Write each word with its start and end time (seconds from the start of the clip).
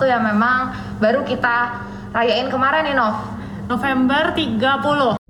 Sesuatu 0.00 0.16
yang 0.16 0.24
memang 0.24 0.72
baru 0.96 1.20
kita 1.28 1.84
rayain 2.16 2.48
kemarin 2.48 2.88
nih, 2.88 2.96
Nov. 2.96 3.20
November 3.68 4.32
30. 4.32 5.20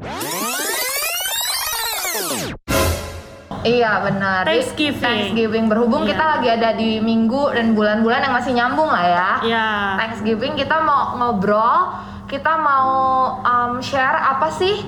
Iya 3.66 3.93
benar. 4.06 4.46
Thanksgiving. 4.46 5.02
Thanksgiving 5.02 5.66
berhubung 5.66 6.06
Iya. 6.06 6.15
kita 6.15 6.24
lagi 6.24 6.48
ada 6.55 6.70
di 6.79 7.02
minggu 7.02 7.51
dan 7.51 7.74
bulan-bulan 7.74 8.30
yang 8.30 8.34
masih 8.38 8.52
nyambung 8.55 8.87
lah 8.87 9.05
ya. 9.10 9.30
Ya. 9.43 9.69
Thanksgiving 10.06 10.55
kita 10.55 10.79
mau 10.87 11.18
ngobrol, 11.18 11.91
kita 12.30 12.55
mau 12.55 12.95
um, 13.43 13.82
share 13.82 14.23
apa 14.23 14.55
sih 14.55 14.87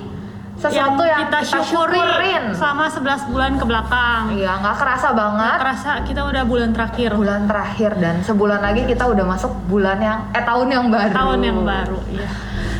sesuatu 0.53 1.01
yang, 1.01 1.27
kita, 1.27 1.39
syukuri 1.43 1.97
syukurin. 1.97 2.43
selama 2.53 2.85
11 2.85 3.31
bulan 3.33 3.51
ke 3.57 3.65
belakang. 3.65 4.23
Iya, 4.37 4.51
nggak 4.61 4.75
kerasa 4.77 5.07
banget. 5.11 5.57
Kerasa 5.59 5.91
kita 6.05 6.21
udah 6.29 6.43
bulan 6.45 6.69
terakhir. 6.71 7.09
bulan 7.17 7.41
terakhir 7.49 7.91
dan 7.97 8.15
sebulan 8.21 8.59
lagi 8.61 8.85
kita 8.85 9.03
udah 9.09 9.25
masuk 9.25 9.51
bulan 9.65 9.97
yang 9.97 10.19
eh 10.31 10.43
tahun 10.45 10.67
yang 10.69 10.85
baru. 10.93 11.13
Tahun 11.13 11.39
yang 11.41 11.59
baru. 11.65 11.99
Iya. 12.09 12.27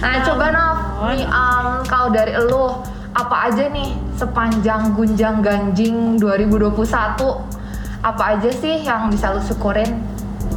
Nah, 0.04 0.16
coba 0.20 0.46
Nov, 0.52 0.78
nih 1.16 1.24
um, 1.26 1.68
kalau 1.88 2.08
dari 2.12 2.36
elu 2.36 2.66
apa 3.14 3.36
aja 3.50 3.70
nih 3.70 3.94
sepanjang 4.18 4.98
gunjang 4.98 5.40
ganjing 5.40 6.18
2021 6.18 6.74
apa 8.04 8.24
aja 8.36 8.50
sih 8.52 8.84
yang 8.84 9.08
bisa 9.08 9.32
lu 9.32 9.40
syukurin? 9.40 10.04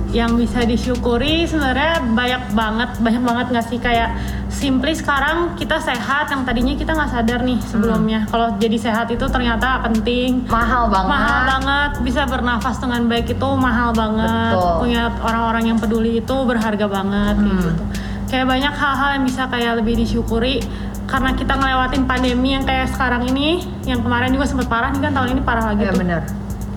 Yang 0.09 0.31
bisa 0.39 0.61
disyukuri 0.63 1.45
sebenarnya 1.45 1.99
banyak 2.09 2.43
banget, 2.53 2.91
banyak 2.97 3.23
banget 3.23 3.47
nggak 3.51 3.67
sih 3.67 3.77
kayak 3.77 4.17
simply 4.47 4.91
sekarang 4.91 5.53
kita 5.55 5.77
sehat 5.77 6.27
yang 6.27 6.41
tadinya 6.43 6.73
kita 6.73 6.91
nggak 6.91 7.11
sadar 7.11 7.41
nih 7.43 7.59
sebelumnya. 7.61 8.25
Kalau 8.25 8.55
jadi 8.57 8.79
sehat 8.81 9.07
itu 9.09 9.27
ternyata 9.27 9.83
penting. 9.83 10.47
Mahal 10.47 10.89
banget. 10.89 11.11
mahal 11.11 11.39
banget 11.47 11.91
bisa 12.01 12.23
bernafas 12.25 12.77
dengan 12.79 13.05
baik 13.05 13.27
itu 13.31 13.49
mahal 13.53 13.91
banget 13.93 14.55
Betul. 14.55 14.75
punya 14.81 15.03
orang-orang 15.21 15.65
yang 15.67 15.79
peduli 15.79 16.13
itu 16.17 16.37
berharga 16.41 16.87
banget 16.87 17.35
kayak 17.35 17.45
Hmm. 17.45 17.59
gitu 17.59 17.71
kayak 18.27 18.47
banyak 18.49 18.75
hal-hal 18.75 19.11
yang 19.13 19.25
bisa 19.25 19.43
kayak 19.47 19.73
lebih 19.77 19.95
disyukuri 19.97 20.59
karena 21.05 21.31
kita 21.33 21.55
ngelewatin 21.55 22.03
pandemi 22.05 22.49
yang 22.51 22.65
kayak 22.65 22.89
sekarang 22.89 23.23
ini 23.25 23.59
yang 23.85 24.01
kemarin 24.01 24.31
juga 24.31 24.43
sempat 24.45 24.67
parah 24.67 24.91
nih 24.91 24.99
kan 25.01 25.13
tahun 25.13 25.29
ini 25.31 25.43
parah 25.43 25.65
lagi 25.71 25.83
Ya 25.83 25.93
tuh 25.93 26.01
bener. 26.01 26.23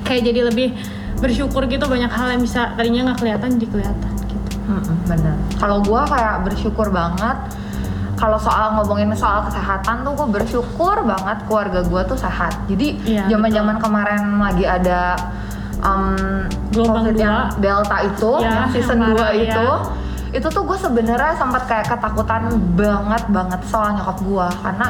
kayak 0.04 0.22
jadi 0.24 0.40
lebih 0.46 0.68
bersyukur 1.20 1.64
gitu 1.66 1.86
banyak 1.86 2.10
hal 2.10 2.28
yang 2.32 2.42
bisa 2.42 2.74
tadinya 2.74 3.12
nggak 3.12 3.20
kelihatan 3.20 3.50
jadi 3.56 3.68
kelihatan 3.70 4.12
gitu 4.24 4.38
Mm-mm, 4.70 4.96
bener. 5.04 5.36
Kalau 5.58 5.82
gua 5.82 6.06
kayak 6.06 6.46
bersyukur 6.46 6.88
banget. 6.90 7.38
Kalau 8.14 8.36
soal 8.36 8.76
ngomongin 8.76 9.16
soal 9.16 9.48
kesehatan 9.48 10.04
tuh 10.04 10.12
gue 10.12 10.28
bersyukur 10.30 11.08
banget 11.08 11.40
keluarga 11.48 11.80
gua 11.88 12.04
tuh 12.04 12.20
sehat. 12.20 12.52
Jadi 12.68 13.00
Iya, 13.08 13.32
zaman-zaman 13.32 13.80
kemarin 13.80 14.38
lagi 14.38 14.68
ada 14.68 15.16
um, 15.80 16.44
Gelombang 16.70 17.08
COVID 17.08 17.16
dua. 17.16 17.24
yang 17.24 17.38
Delta 17.58 17.98
itu, 18.04 18.32
Ya, 18.40 18.52
yang 18.52 18.68
season 18.76 19.00
yang 19.00 19.16
2 19.16 19.18
parah, 19.18 19.32
itu, 19.34 19.66
ya. 19.72 19.80
Itu 20.30 20.48
tuh 20.48 20.62
gue 20.62 20.78
sebenarnya 20.78 21.34
sempat 21.34 21.66
kayak 21.66 21.90
ketakutan 21.90 22.48
banget 22.74 23.24
banget 23.28 23.62
soal 23.66 23.94
nyokap 23.94 24.18
gua 24.22 24.48
karena 24.62 24.88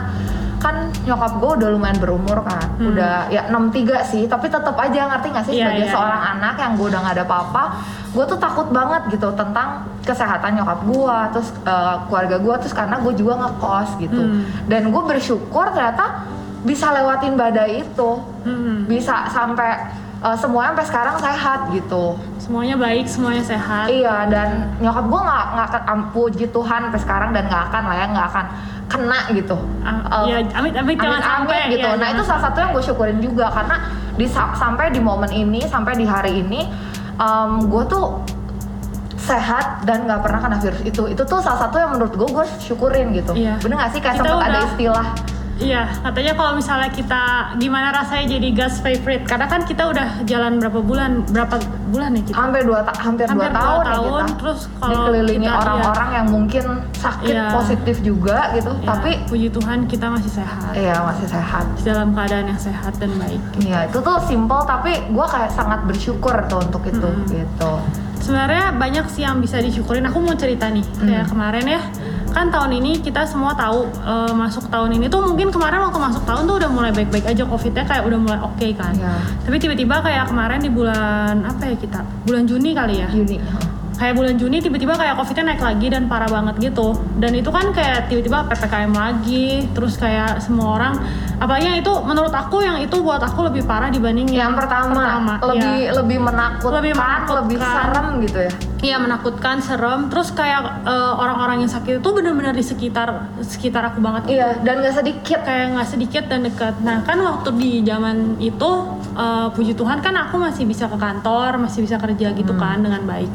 kan 0.59 0.75
nyokap 1.07 1.39
gue 1.39 1.51
udah 1.55 1.69
lumayan 1.71 1.95
berumur 1.95 2.43
kan, 2.43 2.67
Hmm. 2.75 2.91
udah 2.91 3.31
ya 3.31 3.47
63 3.47 4.03
sih, 4.03 4.27
tapi 4.27 4.51
tetap 4.51 4.75
aja 4.75 5.07
ngerti 5.07 5.27
gak 5.31 5.45
sih 5.47 5.53
Iya, 5.55 5.71
sebagai 5.71 5.87
iya, 5.87 5.93
seorang 5.95 6.19
iya. 6.21 6.31
anak 6.35 6.55
yang 6.59 6.71
gue 6.75 6.87
udah 6.91 6.99
gak 6.99 7.15
ada 7.15 7.23
apa-apa, 7.23 7.63
gue 8.11 8.25
tuh 8.27 8.35
takut 8.35 8.67
banget 8.67 9.01
gitu 9.07 9.31
tentang 9.39 9.87
kesehatan 10.03 10.59
nyokap 10.59 10.79
gue, 10.83 11.17
terus 11.31 11.49
eh, 11.63 11.95
keluarga 12.11 12.37
gue, 12.37 12.55
terus 12.59 12.75
karena 12.75 12.95
gue 12.99 13.13
juga 13.15 13.33
ngekos 13.39 13.89
gitu, 14.03 14.19
Hmm. 14.19 14.43
dan 14.67 14.91
gue 14.91 15.03
bersyukur 15.07 15.65
ternyata 15.71 16.27
bisa 16.59 16.91
lewatin 16.91 17.39
badai 17.39 17.79
itu, 17.79 18.09
Hmm. 18.43 18.83
bisa 18.83 19.31
sampai 19.31 19.79
eh, 20.19 20.37
semuanya 20.37 20.69
sampai 20.73 20.87
sekarang 20.87 21.15
sehat 21.17 21.59
gitu. 21.71 22.03
semuanya 22.39 22.75
baik 22.75 23.05
semuanya 23.05 23.45
sehat 23.45 23.87
Iya 23.87 24.25
dan 24.25 24.49
nyokap 24.77 25.05
gue 25.05 25.21
nggak 25.21 25.45
nggak 25.53 25.67
akan 25.69 25.83
ampuh 25.85 26.27
Tuhan 26.49 26.79
sampai 26.89 26.97
sekarang 26.99 27.29
dan 27.29 27.45
nggak 27.45 27.63
akan 27.69 27.81
lah 27.85 27.95
ya 27.95 28.05
nggak 28.09 28.27
akan 28.27 28.45
kena 28.89 29.19
gitu. 29.31 29.53
Ah, 29.85 30.25
Eh, 30.25 30.33
ya 30.33 30.37
amit 30.57 30.73
amit 30.73 30.97
jangan 30.97 31.21
amit-amit 31.21 31.21
sampai 31.21 31.59
gitu. 31.69 31.85
ya, 31.85 31.93
nah 31.93 32.07
itu 32.09 32.23
salah 32.23 32.41
satu 32.41 32.57
yang 32.57 32.71
gue 32.73 32.81
syukurin 32.81 33.17
juga 33.19 33.45
karena 33.49 33.75
di 34.17 34.25
sa- 34.25 34.51
sampai 34.51 34.89
di 34.89 34.97
momen 34.99 35.29
ini 35.29 35.61
sampai 35.63 35.93
di 35.93 36.03
hari 36.03 36.41
ini 36.41 36.65
gue 37.69 37.83
tuh 37.85 38.17
sehat 39.19 39.85
dan 39.85 40.09
nggak 40.09 40.25
pernah 40.25 40.39
kena 40.41 40.57
virus 40.57 40.81
itu. 40.81 41.05
Itu 41.05 41.21
tuh 41.23 41.37
salah 41.37 41.69
satu 41.69 41.77
yang 41.77 41.93
menurut 41.93 42.17
gue 42.17 42.29
gue 42.33 42.45
syukurin 42.57 43.13
gitu. 43.13 43.37
Iya. 43.37 43.61
Bener 43.61 43.77
gak 43.77 43.93
sih 43.93 44.01
kayak 44.01 44.17
sempat 44.17 44.41
ada 44.41 44.59
istilah 44.65 45.07
Iya, 45.59 45.91
katanya 45.99 46.33
kalau 46.33 46.55
misalnya 46.55 46.87
kita 46.87 47.23
gimana 47.55 47.91
rasanya 47.91 48.31
jadi 48.31 48.47
gas 48.53 48.79
favorite, 48.79 49.27
karena 49.27 49.43
kan 49.43 49.61
kita 49.61 49.83
udah 49.85 50.23
jalan 50.23 50.55
berapa 50.55 50.79
bulan, 50.79 51.27
berapa 51.27 51.59
bulan 51.89 52.15
ya 52.15 52.23
kita? 52.23 52.35
hampir 52.37 52.61
dua 52.63 52.79
ta- 52.81 52.95
hampir, 52.97 53.25
Hampir 53.25 53.43
dua 53.43 53.51
dua 53.51 53.59
tahun, 53.59 53.83
ya 53.83 53.91
tahun, 53.91 54.07
kita 54.23 54.35
terus 54.39 54.59
kalau 54.73 54.91
dikelilingi 54.95 55.47
orang-orang 55.51 56.09
yang 56.13 56.27
mungkin 56.29 56.63
sakit 56.93 57.27
Iya. 57.29 57.45
positif 57.51 57.95
juga 57.99 58.37
gitu, 58.53 58.71
Ya, 58.73 58.87
tapi 58.87 59.11
puji 59.25 59.47
Tuhan 59.49 59.79
kita 59.85 60.05
masih 60.09 60.31
sehat, 60.33 60.71
iya 60.73 60.95
masih 61.01 61.27
sehat. 61.27 61.65
dalam 61.81 62.07
keadaan 62.09 62.45
yang 62.47 62.61
sehat 62.61 62.93
dan 62.95 63.11
baik. 63.17 63.41
Iya 63.59 63.79
itu 63.85 63.99
tuh 63.99 64.17
simple 64.23 64.63
tapi 64.63 64.95
gue 65.05 65.25
kayak 65.27 65.51
sangat 65.51 65.83
bersyukur 65.83 66.39
tuh 66.45 66.59
untuk 66.61 66.83
itu 66.83 67.03
Mm-mm. 67.03 67.27
gitu. 67.27 67.71
Sebenarnya 68.19 68.71
banyak 68.73 69.07
sih 69.07 69.23
yang 69.23 69.39
bisa 69.39 69.57
disyukurin. 69.57 70.03
Aku 70.05 70.19
mau 70.19 70.35
cerita 70.35 70.67
nih, 70.67 70.83
kayak 70.97 71.23
Hmm. 71.25 71.31
kemarin 71.31 71.65
ya, 71.65 71.81
kan 72.29 72.47
tahun 72.53 72.71
ini 72.81 73.01
kita 73.01 73.25
semua 73.25 73.53
tahu 73.57 73.89
eh, 73.89 74.33
masuk 74.33 74.69
tahun 74.69 74.95
ini 74.97 75.05
tuh 75.09 75.21
mungkin 75.25 75.49
kemarin 75.49 75.81
waktu 75.85 75.99
masuk 75.99 76.23
tahun 76.25 76.45
tuh 76.45 76.55
udah 76.61 76.69
mulai 76.69 76.91
baik-baik 76.93 77.25
aja 77.25 77.43
covidnya 77.45 77.83
kayak 77.85 78.03
udah 78.05 78.19
mulai 78.19 78.39
oke 78.41 78.67
kan. 78.77 78.93
Iya. 78.93 79.13
Tapi 79.45 79.55
tiba-tiba 79.57 79.95
kayak 80.03 80.29
kemarin 80.29 80.59
di 80.61 80.71
bulan 80.71 81.43
apa 81.43 81.63
ya 81.69 81.75
kita? 81.75 82.01
Bulan 82.25 82.43
Juni 82.45 82.71
kali 82.77 82.95
ya. 83.01 83.09
Uni. 83.11 83.37
Kayak 83.99 84.15
bulan 84.15 84.35
Juni 84.35 84.57
tiba-tiba 84.57 84.95
kayak 84.95 85.13
covidnya 85.13 85.43
naik 85.45 85.59
lagi 85.59 85.87
dan 85.87 86.07
parah 86.07 86.25
banget 86.25 86.55
gitu 86.63 86.87
dan 87.19 87.35
itu 87.35 87.51
kan 87.51 87.69
kayak 87.69 88.07
tiba-tiba 88.07 88.47
ppkm 88.47 88.91
lagi 88.91 89.67
terus 89.69 89.93
kayak 89.93 90.39
semua 90.39 90.79
orang 90.79 90.93
apalagi 91.35 91.67
yang 91.67 91.77
itu 91.77 91.91
menurut 92.01 92.31
aku 92.31 92.63
yang 92.63 92.79
itu 92.79 92.95
buat 92.97 93.19
aku 93.19 93.43
lebih 93.45 93.63
parah 93.63 93.87
dibanding 93.87 94.27
Yang 94.29 94.55
pertama, 94.55 95.35
lebih 95.41 95.75
iya. 95.81 95.91
lebih 95.91 96.17
menakutkan, 96.17 96.79
Lebih 96.79 96.93
menakutkan. 96.93 97.37
lebih 97.39 97.57
serem 97.59 98.07
gitu 98.19 98.39
ya. 98.39 98.51
Iya 98.79 98.95
menakutkan 98.97 99.55
serem 99.59 100.07
terus 100.07 100.31
kayak 100.31 100.61
eh, 100.83 101.13
orang-orang 101.13 101.63
yang 101.63 101.71
sakit 101.71 101.99
itu 101.99 102.09
benar-benar 102.09 102.51
di 102.51 102.63
sekitar 102.63 103.07
sekitar 103.41 103.83
aku 103.85 103.99
banget 103.99 104.21
gitu. 104.25 104.35
Iya 104.35 104.63
dan 104.63 104.79
gak 104.79 104.95
sedikit. 104.95 105.39
kayak 105.41 105.75
nggak 105.75 105.89
sedikit 105.89 106.23
dan 106.25 106.39
dekat. 106.41 106.75
Nah 106.79 107.03
kan 107.03 107.19
waktu 107.19 107.49
di 107.53 107.71
zaman 107.81 108.39
itu 108.39 108.69
eh, 109.13 109.47
puji 109.51 109.75
Tuhan 109.75 109.99
kan 109.99 110.15
aku 110.17 110.39
masih 110.39 110.63
bisa 110.63 110.87
ke 110.87 110.95
kantor, 110.95 111.55
masih 111.57 111.83
bisa 111.83 111.95
kerja 111.95 112.31
gitu 112.31 112.51
Hmm. 112.51 112.61
kan 112.61 112.77
dengan 112.79 113.03
baik. 113.03 113.31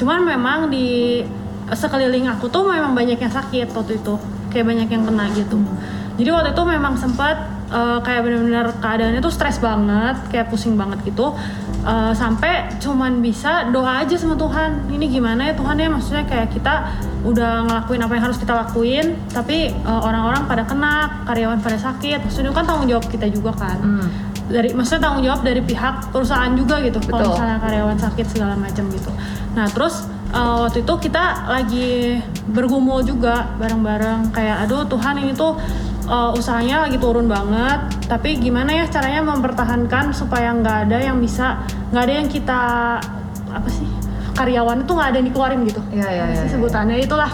Cuman 0.00 0.24
memang 0.24 0.72
di 0.72 1.20
sekeliling 1.68 2.24
aku 2.32 2.48
tuh 2.48 2.64
memang 2.64 2.96
banyak 2.96 3.20
yang 3.20 3.28
sakit 3.28 3.68
waktu 3.76 4.00
itu, 4.00 4.16
kayak 4.48 4.64
banyak 4.64 4.88
yang 4.88 5.04
kena 5.04 5.28
gitu. 5.36 5.60
Jadi 6.16 6.28
waktu 6.32 6.50
itu 6.56 6.62
memang 6.64 6.96
sempat 6.96 7.36
eh, 7.68 7.98
kayak 8.00 8.24
benar-benar 8.24 8.72
keadaannya 8.80 9.20
tuh 9.20 9.32
stres 9.32 9.60
banget, 9.60 10.16
kayak 10.32 10.48
pusing 10.48 10.80
banget 10.80 11.04
gitu. 11.04 11.36
Eh, 11.80 12.12
sampai 12.16 12.68
cuman 12.80 13.20
bisa 13.20 13.68
doa 13.72 14.00
aja 14.00 14.16
sama 14.16 14.36
Tuhan. 14.40 14.88
Ini 14.88 15.04
gimana 15.08 15.52
ya 15.52 15.54
Tuhan 15.56 15.76
ya 15.76 15.88
maksudnya 15.92 16.24
kayak 16.24 16.52
kita 16.52 16.92
udah 17.20 17.68
ngelakuin 17.68 18.00
apa 18.00 18.12
yang 18.16 18.24
harus 18.24 18.38
kita 18.40 18.52
lakuin, 18.56 19.06
tapi 19.30 19.70
eh, 19.70 20.00
orang-orang 20.00 20.48
pada 20.48 20.64
kena, 20.64 21.24
karyawan 21.28 21.60
pada 21.60 21.76
sakit. 21.76 22.24
Maksudnya 22.24 22.52
kan 22.56 22.64
tanggung 22.64 22.88
jawab 22.88 23.04
kita 23.04 23.28
juga 23.28 23.52
kan. 23.52 23.78
Hmm. 23.80 24.08
Dari 24.50 24.74
maksudnya 24.74 25.06
tanggung 25.06 25.22
jawab 25.22 25.46
dari 25.46 25.62
pihak 25.62 26.10
perusahaan 26.10 26.50
juga 26.58 26.82
gitu. 26.82 26.98
Kalau 27.06 27.32
misalnya 27.32 27.62
karyawan 27.62 27.96
sakit 27.96 28.26
segala 28.26 28.58
macam 28.58 28.90
gitu. 28.90 29.14
Nah, 29.50 29.66
terus 29.68 30.06
eh, 30.30 30.56
waktu 30.62 30.82
itu 30.82 30.94
kita 31.00 31.24
lagi 31.46 32.18
bergumul 32.46 33.02
juga 33.02 33.50
bareng-bareng 33.58 34.30
kayak 34.30 34.66
aduh 34.66 34.86
Tuhan 34.86 35.18
ini 35.18 35.32
tuh 35.34 35.58
eh, 36.06 36.30
usahanya 36.34 36.86
lagi 36.86 36.98
turun 36.98 37.26
banget 37.26 37.80
tapi 38.06 38.38
gimana 38.38 38.70
ya 38.74 38.84
caranya 38.86 39.22
mempertahankan 39.22 40.10
supaya 40.10 40.50
nggak 40.50 40.90
ada 40.90 40.98
yang 40.98 41.18
bisa 41.18 41.62
nggak 41.90 42.02
ada 42.02 42.14
yang 42.14 42.26
kita 42.26 42.60
apa 43.50 43.68
sih 43.70 43.86
karyawan 44.34 44.82
itu 44.82 44.92
nggak 44.94 45.08
ada 45.10 45.16
yang 45.20 45.28
dikeluarin 45.28 45.60
gitu. 45.68 45.80
Iya, 45.92 46.06
iya, 46.08 46.22
Apa 46.24 46.32
iya, 46.32 46.40
sih 46.40 46.46
iya. 46.48 46.52
sebutannya? 46.56 46.96
Itulah 47.02 47.30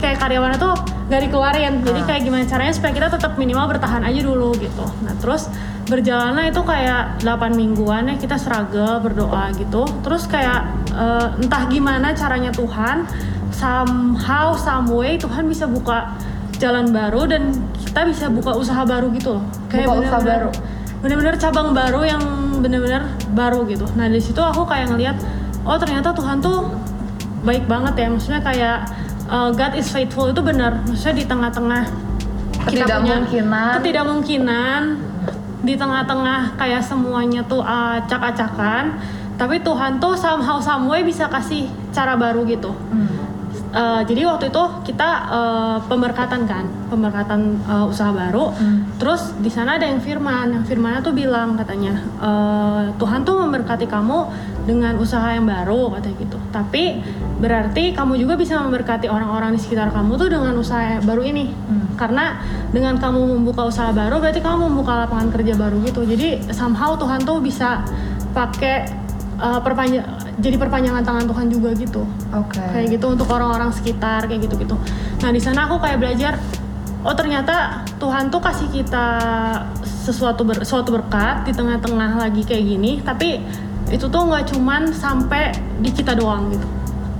kayak 0.00 0.16
karyawan 0.18 0.52
itu 0.58 0.70
nggak 1.08 1.20
dikeluarin. 1.28 1.72
Jadi 1.84 2.00
Ah. 2.02 2.06
kayak 2.08 2.22
gimana 2.24 2.42
caranya 2.44 2.72
supaya 2.74 2.92
kita 2.92 3.08
tetap 3.14 3.32
minimal 3.38 3.66
bertahan 3.70 4.02
aja 4.02 4.20
dulu 4.20 4.56
gitu. 4.58 4.84
Nah 5.04 5.14
terus 5.22 5.46
berjalannya 5.86 6.50
itu 6.50 6.60
kayak 6.60 7.22
8 7.22 7.54
mingguan 7.54 8.10
ya 8.10 8.16
kita 8.18 8.36
struggle 8.36 8.98
berdoa 9.00 9.54
gitu. 9.54 9.86
Terus 10.02 10.26
kayak 10.26 10.77
eh, 10.98 11.26
entah 11.38 11.62
gimana 11.70 12.10
caranya 12.12 12.50
Tuhan 12.50 13.06
somehow 13.54 14.52
some 14.54 14.90
way 14.90 15.14
Tuhan 15.16 15.46
bisa 15.46 15.64
buka 15.64 16.12
jalan 16.58 16.90
baru 16.90 17.30
dan 17.30 17.54
kita 17.78 18.02
bisa 18.04 18.26
buka 18.28 18.52
usaha 18.54 18.82
baru 18.82 19.08
gitu 19.14 19.38
loh 19.38 19.44
Buka 19.70 19.94
usaha 19.94 20.18
baru. 20.20 20.50
bener-bener 20.98 21.34
cabang 21.38 21.70
baru 21.70 22.02
yang 22.02 22.22
bener-bener 22.58 23.06
baru 23.32 23.62
gitu 23.70 23.86
nah 23.94 24.10
dari 24.10 24.18
situ 24.18 24.42
aku 24.42 24.66
kayak 24.66 24.90
ngelihat 24.90 25.16
oh 25.62 25.78
ternyata 25.78 26.10
Tuhan 26.10 26.42
tuh 26.42 26.66
baik 27.46 27.70
banget 27.70 27.94
ya 27.94 28.06
maksudnya 28.10 28.42
kayak 28.42 28.90
uh, 29.30 29.54
God 29.54 29.78
is 29.78 29.86
faithful 29.88 30.26
itu 30.26 30.42
benar 30.42 30.82
maksudnya 30.82 31.22
di 31.22 31.24
tengah-tengah 31.24 31.84
Ketidakmungkinan. 32.68 33.80
ketidakmungkinan 33.80 34.80
di 35.62 35.74
tengah-tengah 35.74 36.58
kayak 36.58 36.82
semuanya 36.82 37.40
tuh 37.46 37.62
acak-acakan 37.62 38.98
tapi 39.38 39.62
Tuhan 39.62 40.02
tuh 40.02 40.18
somehow 40.18 40.58
some 40.58 40.90
way 40.90 41.06
bisa 41.06 41.30
kasih 41.30 41.70
cara 41.94 42.18
baru 42.18 42.42
gitu 42.44 42.74
Hmm. 42.90 43.28
Uh, 43.68 44.00
jadi 44.08 44.24
waktu 44.24 44.48
itu 44.48 44.64
kita 44.88 45.28
uh, 45.28 45.76
pemberkatan 45.92 46.48
kan, 46.48 46.64
pemberkatan 46.88 47.60
uh, 47.68 47.84
usaha 47.84 48.08
baru. 48.08 48.48
Hmm. 48.56 48.88
Terus 48.96 49.36
di 49.44 49.52
sana 49.52 49.76
ada 49.76 49.84
yang 49.84 50.00
firman, 50.00 50.56
yang 50.56 50.64
firmannya 50.64 51.04
tuh 51.04 51.12
bilang 51.12 51.52
katanya 51.52 52.00
uh, 52.16 52.88
Tuhan 52.96 53.28
tuh 53.28 53.36
memberkati 53.44 53.84
kamu 53.84 54.24
dengan 54.64 54.96
usaha 54.96 55.36
yang 55.36 55.44
baru 55.44 55.92
katanya 56.00 56.16
gitu. 56.16 56.38
Tapi 56.48 57.04
berarti 57.44 57.92
kamu 57.92 58.16
juga 58.16 58.40
bisa 58.40 58.56
memberkati 58.56 59.04
orang-orang 59.04 59.52
di 59.52 59.60
sekitar 59.60 59.92
kamu 59.92 60.16
tuh 60.16 60.28
dengan 60.32 60.56
usaha 60.56 60.96
yang 60.96 61.04
baru 61.04 61.22
ini. 61.28 61.52
Hmm. 61.52 61.92
Karena 62.00 62.40
dengan 62.72 62.96
kamu 62.96 63.36
membuka 63.36 63.68
usaha 63.68 63.92
baru 63.92 64.16
berarti 64.16 64.40
kamu 64.40 64.64
membuka 64.72 65.04
lapangan 65.04 65.28
kerja 65.28 65.52
baru 65.60 65.76
gitu. 65.84 66.08
Jadi 66.08 66.40
somehow 66.56 66.96
Tuhan 66.96 67.20
tuh 67.20 67.36
bisa 67.44 67.84
pakai 68.32 68.97
uh, 69.38 69.60
perpanjang 69.62 70.04
jadi 70.38 70.56
perpanjangan 70.58 71.02
tangan 71.02 71.24
Tuhan 71.30 71.46
juga 71.50 71.70
gitu 71.74 72.02
Oke. 72.34 72.58
kayak 72.60 72.86
gitu 72.98 73.06
untuk 73.10 73.28
orang-orang 73.30 73.70
sekitar 73.70 74.26
kayak 74.26 74.50
gitu-gitu. 74.50 74.76
Nah 75.22 75.30
di 75.30 75.40
sana 75.42 75.66
aku 75.70 75.82
kayak 75.82 75.98
belajar, 75.98 76.38
oh 77.02 77.14
ternyata 77.14 77.86
Tuhan 77.98 78.30
tuh 78.30 78.42
kasih 78.42 78.68
kita 78.70 79.06
sesuatu 79.82 80.46
ber, 80.46 80.62
suatu 80.62 80.94
berkat 80.94 81.46
di 81.48 81.52
tengah-tengah 81.54 82.18
lagi 82.18 82.42
kayak 82.46 82.64
gini, 82.64 82.92
tapi 83.02 83.42
itu 83.88 84.04
tuh 84.06 84.22
nggak 84.28 84.52
cuman 84.52 84.92
sampai 84.92 85.54
di 85.80 85.90
kita 85.90 86.12
doang 86.14 86.52
gitu. 86.52 86.68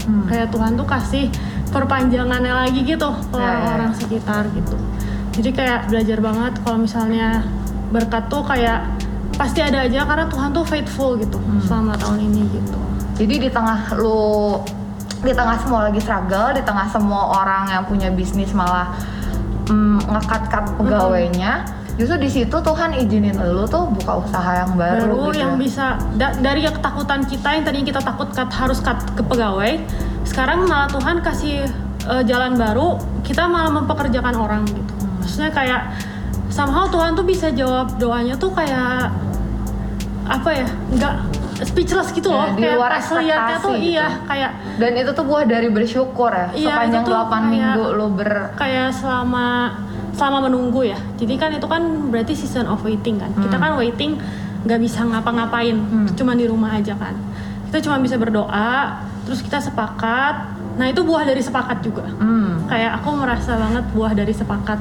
Hmm. 0.09 0.25
Kayak 0.29 0.53
Tuhan 0.53 0.76
tuh 0.76 0.87
kasih 0.88 1.29
perpanjangannya 1.69 2.55
lagi 2.55 2.81
gitu 2.81 3.09
ke 3.29 3.37
Ya, 3.37 3.44
ya, 3.44 3.53
orang-orang 3.61 3.93
sekitar 3.97 4.43
gitu. 4.56 4.76
Jadi 5.38 5.50
kayak 5.55 5.81
belajar 5.93 6.19
banget 6.19 6.53
kalau 6.64 6.79
misalnya 6.81 7.44
berkat 7.94 8.26
tuh 8.26 8.43
kayak 8.43 8.98
pasti 9.38 9.62
ada 9.62 9.87
aja 9.87 10.02
karena 10.02 10.26
Tuhan 10.26 10.50
tuh 10.50 10.64
faithful 10.64 11.14
gitu 11.17 11.38
Hmm. 11.38 11.62
selama 11.62 11.94
tahun 11.94 12.19
ini 12.20 12.43
gitu. 12.50 12.79
Jadi 13.17 13.35
di 13.38 13.49
tengah 13.49 13.94
lu 13.94 14.58
di 15.19 15.31
tengah 15.31 15.56
semua 15.56 15.87
lagi 15.87 15.99
struggle, 15.99 16.50
di 16.52 16.62
tengah 16.62 16.87
semua 16.87 17.23
orang 17.37 17.67
yang 17.69 17.82
punya 17.82 18.06
bisnis 18.08 18.50
malah 18.52 18.94
mm, 19.67 20.06
ngekat-kat 20.06 20.64
pegawainya, 20.76 21.67
justru 21.94 22.17
di 22.17 22.31
situ 22.32 22.55
Tuhan 22.55 22.94
izinin 22.94 23.35
lu 23.35 23.67
tuh 23.67 23.90
buka 23.90 24.23
usaha 24.23 24.50
yang 24.56 24.75
baru, 24.75 25.02
baru 25.05 25.19
gitu. 25.29 25.38
yang 25.38 25.55
bisa 25.55 25.87
da- 26.14 26.35
dari 26.35 26.62
yang 26.62 26.73
ketakutan 26.73 27.20
kita 27.25 27.49
yang 27.50 27.64
tadinya 27.64 27.87
kita 27.88 28.00
takut 28.00 28.29
cut, 28.31 28.46
harus 28.49 28.79
cut 28.79 28.99
ke 29.12 29.20
pegawai 29.20 29.82
sekarang 30.23 30.62
malah 30.64 30.87
Tuhan 30.87 31.19
kasih 31.19 31.67
eh, 32.05 32.23
jalan 32.23 32.55
baru 32.55 32.94
kita 33.23 33.44
malah 33.44 33.75
mempekerjakan 33.75 34.35
orang 34.35 34.62
gitu 34.64 34.94
maksudnya 35.19 35.50
kayak 35.50 35.81
somehow 36.49 36.87
Tuhan 36.87 37.12
tuh 37.12 37.26
bisa 37.26 37.50
jawab 37.50 37.99
doanya 37.99 38.38
tuh 38.38 38.55
kayak 38.55 39.11
apa 40.28 40.48
ya 40.52 40.66
nggak 40.92 41.14
speechless 41.60 42.12
gitu 42.12 42.28
loh 42.28 42.44
Ya, 42.44 42.54
di 42.54 42.62
kayak 42.62 42.76
luar 42.76 42.90
liatnya 42.94 43.34
tuh 43.58 43.75
ekspektasi 43.75 43.75
iya 43.82 44.06
gitu. 44.06 44.26
kayak 44.28 44.50
Dan 44.78 44.92
itu 44.94 45.10
tuh 45.10 45.25
buah 45.25 45.42
dari 45.42 45.69
bersyukur 45.69 46.30
ya. 46.30 46.46
Iya, 46.54 46.70
Sepanjang 46.70 47.02
itu 47.02 47.08
tuh 47.08 47.14
8 47.16 47.26
kayak- 47.26 47.46
minggu 47.50 47.84
lu 47.92 48.06
ber 48.12 48.30
kayak 48.54 48.88
selama 48.92 49.46
selama 50.14 50.38
menunggu 50.44 50.82
ya. 50.84 50.98
Jadi 51.14 51.34
kan 51.34 51.50
itu 51.50 51.64
kan 51.64 51.82
berarti 52.08 52.34
season 52.34 52.66
of 52.66 52.78
waiting 52.80 53.19
kan. 53.19 53.30
Kita 53.32 53.54
Hmm. 53.54 53.64
kan 53.64 53.72
waiting 53.76 54.19
nggak 54.60 54.80
bisa 54.80 55.02
ngapa-ngapain, 55.02 55.75
Hmm. 55.75 56.06
cuma 56.12 56.34
di 56.34 56.44
rumah 56.44 56.75
aja 56.75 56.94
kan. 56.94 57.14
Kita 57.66 57.78
cuma 57.80 57.98
bisa 57.98 58.14
berdoa, 58.14 58.98
terus 59.22 59.38
kita 59.40 59.58
sepakat. 59.58 60.34
Nah 60.75 60.86
itu 60.86 61.02
buah 61.02 61.22
dari 61.22 61.38
sepakat 61.38 61.78
juga. 61.80 62.06
Hmm. 62.12 62.66
Kayak 62.66 62.98
aku 62.98 63.08
merasa 63.14 63.54
banget 63.56 63.84
buah 63.90 64.12
dari 64.12 64.30
sepakat. 64.30 64.78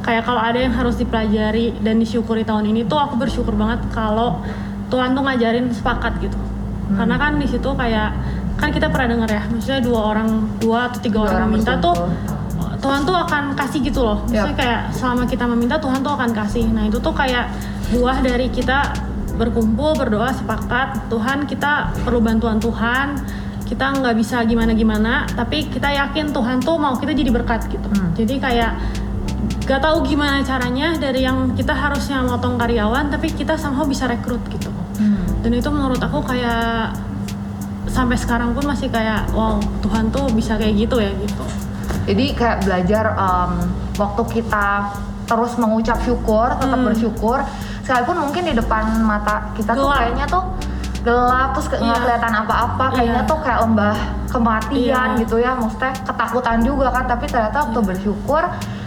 Kayak 0.00 0.22
kalau 0.24 0.38
ada 0.40 0.56
yang 0.56 0.70
harus 0.72 0.94
dipelajari 0.94 1.78
dan 1.78 1.98
disyukuri 1.98 2.42
tahun 2.42 2.62
ini 2.64 2.82
tuh 2.84 2.96
aku 2.96 3.14
bersyukur 3.16 3.54
banget 3.54 3.86
kalau 3.90 4.42
Tuhan 4.92 5.16
tuh 5.16 5.22
ngajarin 5.24 5.72
sepakat 5.72 6.20
gitu. 6.20 6.36
Hmm. 6.36 7.00
Karena 7.00 7.16
kan 7.16 7.32
di 7.40 7.48
situ 7.48 7.70
kayak 7.72 8.08
kan 8.60 8.68
kita 8.68 8.92
pernah 8.92 9.16
dengar 9.16 9.30
ya, 9.32 9.42
maksudnya 9.48 9.80
dua 9.80 10.00
orang 10.12 10.28
dua 10.60 10.92
atau 10.92 11.00
tiga 11.00 11.24
Dua 11.24 11.32
orang 11.32 11.36
orang 11.40 11.48
meminta 11.56 11.74
tuh. 11.80 11.96
Tuhan 12.82 13.06
tuh 13.06 13.14
akan 13.14 13.54
kasih 13.54 13.80
gitu 13.86 14.02
loh. 14.02 14.26
Maksudnya 14.26 14.52
Yap. 14.52 14.58
kayak 14.58 14.80
selama 14.90 15.22
kita 15.30 15.44
meminta 15.46 15.78
Tuhan 15.78 16.02
tuh 16.02 16.12
akan 16.18 16.30
kasih. 16.34 16.66
Nah 16.74 16.90
itu 16.90 16.98
tuh 16.98 17.14
kayak 17.14 17.46
buah 17.94 18.18
dari 18.20 18.50
kita 18.50 18.90
berkumpul 19.38 19.96
berdoa 19.96 20.34
sepakat 20.34 21.08
Tuhan 21.08 21.48
kita 21.48 21.94
perlu 22.04 22.20
bantuan 22.20 22.60
Tuhan 22.60 23.16
kita 23.64 24.04
nggak 24.04 24.14
bisa 24.20 24.44
gimana 24.44 24.76
gimana 24.76 25.24
tapi 25.32 25.64
kita 25.72 25.88
yakin 25.88 26.36
Tuhan 26.36 26.60
tuh 26.60 26.76
mau 26.76 26.98
kita 26.98 27.16
jadi 27.16 27.30
berkat 27.32 27.70
gitu. 27.72 27.88
Hmm. 27.88 28.12
Jadi 28.12 28.36
kayak 28.36 28.72
gak 29.62 29.78
tahu 29.78 30.02
gimana 30.02 30.42
caranya 30.42 30.98
dari 30.98 31.22
yang 31.22 31.54
kita 31.54 31.70
harusnya 31.70 32.20
motong 32.26 32.58
karyawan 32.58 33.14
tapi 33.14 33.30
kita 33.30 33.54
somehow 33.54 33.86
bisa 33.86 34.10
rekrut 34.10 34.42
gitu. 34.50 34.68
Hmm. 34.96 35.24
Dan 35.40 35.50
itu 35.52 35.68
menurut 35.68 35.98
aku 35.98 36.20
kayak 36.22 36.92
sampai 37.88 38.16
sekarang 38.16 38.52
pun 38.52 38.64
masih 38.64 38.88
kayak 38.88 39.28
wow 39.32 39.58
Tuhan 39.80 40.08
tuh 40.08 40.30
bisa 40.32 40.56
kayak 40.56 40.74
gitu 40.78 40.96
ya 40.98 41.10
gitu. 41.16 41.44
Jadi 42.06 42.24
kayak 42.32 42.64
belajar 42.64 43.04
em, 43.14 43.52
waktu 43.94 44.22
kita 44.32 44.66
terus 45.22 45.54
mengucap 45.56 45.98
syukur, 46.02 46.50
tetap 46.56 46.76
Hmm. 46.76 46.88
bersyukur, 46.88 47.38
sekalipun 47.82 48.16
mungkin 48.20 48.42
di 48.44 48.54
depan 48.54 49.00
mata 49.00 49.48
kita 49.54 49.72
tuh 49.72 49.86
Gelap. 49.86 49.98
kayaknya 49.98 50.26
tuh 50.26 50.44
gelap 51.02 51.50
terus 51.52 51.66
nggak 51.66 51.82
Iya. 51.82 51.98
kelihatan 51.98 52.34
apa-apa, 52.38 52.86
kayaknya 52.94 53.22
Iya. 53.22 53.30
tuh 53.30 53.38
kayak 53.42 53.58
lembah 53.60 53.96
kematian 54.30 55.08
Iya. 55.14 55.20
gitu 55.20 55.36
ya, 55.36 55.50
maksudnya 55.52 55.92
ketakutan 56.00 56.58
juga 56.62 56.86
kan, 56.90 57.04
tapi 57.06 57.24
ternyata 57.26 57.56
waktu 57.66 57.80
Iya. 57.80 57.88
bersyukur 57.90 58.42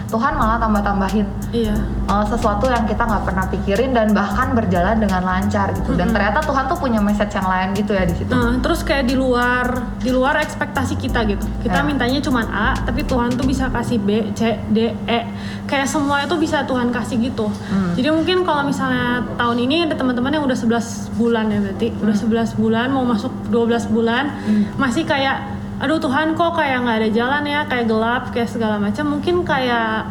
Tuhan 0.06 0.32
malah 0.32 0.56
tambah-tambahin 0.56 1.26
Iya. 1.48 1.74
uh, 2.06 2.22
sesuatu 2.22 2.66
yang 2.66 2.84
kita 2.84 3.02
nggak 3.02 3.24
pernah 3.24 3.44
pikirin 3.46 3.90
dan 3.90 4.10
bahkan 4.10 4.52
berjalan 4.52 4.96
dengan 4.96 5.18
lancar 5.20 5.72
gitu. 5.72 5.92
Dan 5.92 6.08
Mm-mm. 6.08 6.14
ternyata 6.14 6.38
Tuhan 6.40 6.64
tuh 6.66 6.76
punya 6.76 7.00
message 7.00 7.32
yang 7.32 7.44
lain 7.44 7.68
gitu 7.72 7.90
ya 7.90 8.04
di 8.04 8.14
situ. 8.14 8.28
Nah, 8.28 8.54
terus 8.58 8.80
kayak 8.80 9.04
di 9.04 9.14
luar 9.14 9.66
di 9.96 10.10
luar 10.10 10.38
ekspektasi 10.38 10.94
kita 10.96 11.24
gitu. 11.24 11.42
Kita 11.60 11.80
Ya. 11.80 11.82
mintanya 11.82 12.18
cuma 12.20 12.42
A, 12.44 12.78
tapi 12.78 13.02
Tuhan 13.02 13.32
tuh 13.32 13.42
bisa 13.44 13.66
kasih 13.68 13.98
B, 13.98 14.30
C, 14.32 14.42
D, 14.68 14.78
E. 15.02 15.20
Kayak 15.64 15.86
semua 15.86 16.22
itu 16.22 16.34
bisa 16.36 16.62
Tuhan 16.62 16.88
kasih 16.88 17.18
gitu. 17.24 17.50
Hmm. 17.66 17.90
Jadi 17.92 18.08
mungkin 18.08 18.42
kalau 18.42 18.62
misalnya 18.62 19.26
tahun 19.34 19.58
ini 19.60 19.76
ada 19.84 19.94
teman-teman 19.94 20.30
yang 20.32 20.44
udah 20.44 20.54
11 20.54 20.86
bulan 21.12 21.48
ya 21.48 21.58
berarti, 21.60 21.88
udah 21.96 22.16
11 22.16 22.54
bulan 22.54 22.86
mau 22.88 23.02
masuk 23.02 23.32
12 23.48 23.86
bulan, 23.88 24.30
Hmm. 24.38 24.70
masih 24.76 25.02
kayak 25.02 25.55
aduh 25.76 26.00
Tuhan 26.00 26.32
kok 26.32 26.56
kayak 26.56 26.88
nggak 26.88 26.96
ada 27.04 27.10
jalan 27.12 27.42
ya, 27.44 27.60
kayak 27.68 27.86
gelap, 27.88 28.22
kayak 28.32 28.48
segala 28.48 28.80
macam. 28.80 29.04
Mungkin 29.18 29.44
kayak 29.44 30.08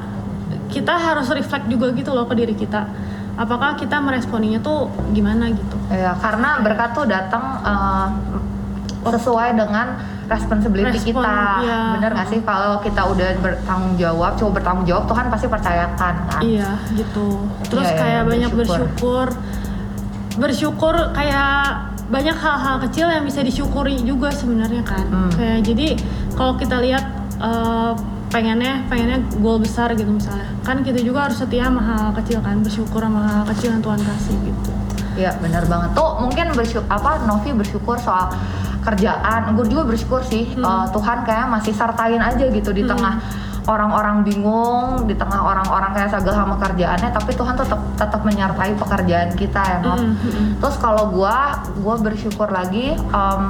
kita 0.70 0.94
harus 0.94 1.28
reflect 1.34 1.66
juga 1.72 1.90
gitu 1.94 2.14
loh 2.14 2.30
ke 2.30 2.36
diri 2.38 2.54
kita. 2.54 2.86
Apakah 3.36 3.76
kita 3.76 4.00
meresponinya 4.00 4.64
tuh 4.64 4.88
gimana 5.12 5.52
gitu? 5.52 5.76
Ya, 5.92 6.16
karena 6.22 6.64
berkat 6.64 6.96
tuh 6.96 7.04
datang 7.04 7.60
uh, 7.66 8.08
sesuai 9.06 9.60
dengan 9.60 10.00
responsibility 10.26 10.98
Respon, 10.98 11.22
kita. 11.22 11.38
iya. 11.62 11.82
Bener 11.98 12.12
nggak 12.18 12.28
sih 12.34 12.40
kalau 12.42 12.82
kita 12.82 13.02
udah 13.06 13.30
bertanggung 13.42 13.96
jawab, 13.98 14.32
coba 14.38 14.52
bertanggung 14.58 14.86
jawab, 14.90 15.04
Tuhan 15.06 15.26
pasti 15.30 15.46
percayakan 15.46 16.14
kan. 16.30 16.42
Iya 16.42 16.70
gitu. 16.98 17.46
Terus 17.70 17.88
iya, 17.90 17.98
kayak 18.00 18.22
banyak 18.26 18.52
bersyukur. 18.58 18.80
bersyukur, 18.82 19.28
bersyukur 20.42 20.96
kayak 21.14 21.95
banyak 22.06 22.38
hal-hal 22.38 22.76
kecil 22.86 23.10
yang 23.10 23.26
bisa 23.26 23.42
disyukuri 23.42 23.98
juga 24.02 24.30
sebenarnya 24.30 24.86
kan. 24.86 25.06
Hmm. 25.10 25.32
Kayak 25.34 25.60
jadi 25.66 25.88
kalau 26.38 26.54
kita 26.56 26.78
lihat 26.82 27.06
eh, 27.42 27.92
pengennya 28.30 28.84
pengennya 28.86 29.20
goal 29.40 29.58
besar 29.58 29.96
gitu 29.96 30.10
misalnya, 30.10 30.46
kan 30.62 30.84
kita 30.84 31.00
juga 31.00 31.30
harus 31.30 31.40
setia 31.40 31.66
sama 31.72 31.82
hal 31.82 32.12
kecil 32.20 32.44
kan, 32.44 32.60
bersyukur 32.62 33.02
sama 33.02 33.22
hal 33.24 33.44
kecil 33.54 33.74
yang 33.74 33.82
Tuhan 33.82 34.02
kasih 34.02 34.36
gitu. 34.44 34.72
Iya 35.16 35.32
benar 35.40 35.64
banget. 35.66 35.96
Tuh 35.96 36.20
mungkin 36.20 36.52
bersyukur 36.52 36.84
apa 36.92 37.24
Novi 37.24 37.56
bersyukur 37.56 37.96
soal 37.96 38.36
kerjaan. 38.84 39.56
Gue 39.58 39.66
juga 39.66 39.88
bersyukur 39.88 40.22
sih 40.22 40.52
Hmm. 40.54 40.62
uh, 40.62 40.86
Tuhan 40.92 41.26
kayak 41.26 41.48
masih 41.50 41.74
sertain 41.74 42.22
aja 42.22 42.46
gitu 42.52 42.70
di 42.70 42.84
Hmm. 42.86 42.92
tengah 42.94 43.14
orang-orang 43.66 44.22
bingung, 44.22 45.10
di 45.10 45.18
tengah 45.18 45.42
orang-orang 45.42 45.92
kayak 45.98 46.10
sagel 46.14 46.34
sama 46.34 46.56
kerjaannya, 46.62 47.10
tapi 47.10 47.32
Tuhan 47.34 47.56
tetap 47.58 47.82
tetap 47.98 48.22
menyertai 48.22 48.78
pekerjaan 48.78 49.30
kita 49.34 49.62
ya. 49.62 49.80
Mm, 49.82 49.90
mm, 49.90 50.16
mm. 50.16 50.48
Terus 50.62 50.76
kalau 50.78 51.10
gua, 51.10 51.66
gua 51.82 51.96
bersyukur 51.98 52.50
lagi 52.54 52.94
em, 52.94 53.44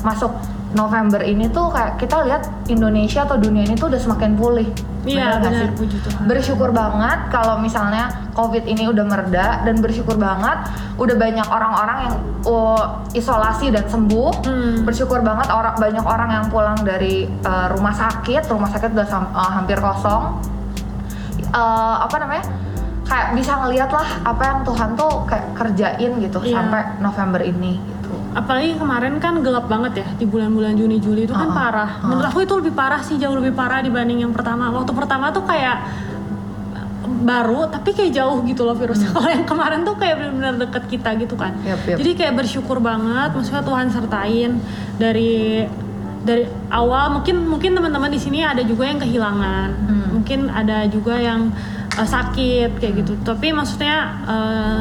masuk 0.00 0.32
November 0.74 1.22
ini 1.22 1.46
tuh 1.48 1.70
kayak 1.70 2.02
kita 2.02 2.26
lihat 2.26 2.42
Indonesia 2.66 3.22
atau 3.22 3.38
dunia 3.38 3.62
ini 3.62 3.78
tuh 3.78 3.88
udah 3.88 4.00
semakin 4.02 4.34
pulih. 4.34 4.68
Iya 5.04 5.36
benar 5.38 5.68
sih? 5.68 5.70
puji 5.76 5.98
Tuhan. 6.00 6.26
Bersyukur 6.26 6.72
banget 6.72 7.28
kalau 7.28 7.60
misalnya 7.60 8.10
COVID 8.34 8.64
ini 8.64 8.88
udah 8.88 9.04
mereda 9.04 9.60
dan 9.62 9.78
bersyukur 9.78 10.16
banget 10.16 10.64
udah 10.96 11.14
banyak 11.14 11.44
orang-orang 11.46 11.98
yang 12.08 12.14
oh, 12.48 13.04
isolasi 13.14 13.70
dan 13.70 13.86
sembuh. 13.86 14.32
Hmm. 14.42 14.76
Bersyukur 14.82 15.20
banget 15.22 15.52
orang 15.52 15.76
banyak 15.78 16.04
orang 16.04 16.30
yang 16.32 16.44
pulang 16.48 16.78
dari 16.82 17.28
uh, 17.44 17.70
rumah 17.70 17.94
sakit, 17.94 18.48
rumah 18.50 18.72
sakit 18.72 18.90
udah 18.96 19.06
sam- 19.06 19.30
uh, 19.30 19.52
hampir 19.54 19.78
kosong. 19.78 20.40
Uh, 21.54 21.96
apa 22.02 22.16
namanya? 22.18 22.44
Kayak 23.04 23.36
bisa 23.36 23.52
ngeliat 23.60 23.90
lah 23.92 24.08
apa 24.24 24.42
yang 24.42 24.58
Tuhan 24.64 24.90
tuh 24.96 25.12
kayak 25.28 25.46
kerjain 25.52 26.10
gitu 26.18 26.38
Iya. 26.40 26.56
sampai 26.56 26.82
November 27.04 27.40
ini. 27.44 27.76
Apalagi 28.34 28.74
kemarin 28.74 29.22
kan 29.22 29.38
gelap 29.46 29.70
banget 29.70 30.02
ya 30.02 30.06
di 30.18 30.26
bulan-bulan 30.26 30.74
Juni 30.74 30.98
Juli 30.98 31.24
itu 31.24 31.32
kan 31.32 31.48
Uh-uh. 31.48 31.56
parah. 31.56 31.90
Menurut 32.02 32.26
aku 32.26 32.42
itu 32.42 32.54
lebih 32.58 32.74
parah 32.74 33.00
sih 33.00 33.14
jauh 33.16 33.32
lebih 33.38 33.54
parah 33.54 33.78
dibanding 33.80 34.26
yang 34.26 34.34
pertama. 34.34 34.74
Waktu 34.74 34.90
pertama 34.90 35.30
tuh 35.30 35.46
kayak 35.46 35.86
baru 37.24 37.72
tapi 37.72 37.96
kayak 37.96 38.12
jauh 38.12 38.42
gitu 38.44 38.66
loh 38.66 38.76
virusnya. 38.76 39.08
Kalau 39.14 39.28
yang 39.30 39.46
kemarin 39.46 39.86
tuh 39.86 39.96
kayak 39.96 40.18
benar-benar 40.20 40.54
deket 40.60 40.84
kita 40.90 41.10
gitu 41.16 41.38
kan. 41.38 41.56
Yap, 41.62 41.80
yap. 41.86 41.96
Jadi 42.02 42.10
kayak 42.18 42.34
bersyukur 42.36 42.82
banget 42.82 43.30
maksudnya 43.32 43.62
Tuhan 43.64 43.86
sertain 43.88 44.50
dari 44.98 45.64
dari 46.24 46.44
awal 46.72 47.20
mungkin 47.20 47.44
mungkin 47.46 47.76
teman-teman 47.76 48.10
di 48.10 48.20
sini 48.20 48.42
ada 48.42 48.66
juga 48.66 48.90
yang 48.90 48.98
kehilangan. 48.98 49.68
Hmm. 49.72 50.06
Mungkin 50.20 50.50
ada 50.50 50.90
juga 50.90 51.16
yang 51.22 51.54
uh, 51.94 52.08
sakit 52.08 52.82
kayak 52.82 53.04
gitu. 53.04 53.14
Tapi 53.22 53.54
maksudnya 53.54 53.96
uh, 54.26 54.78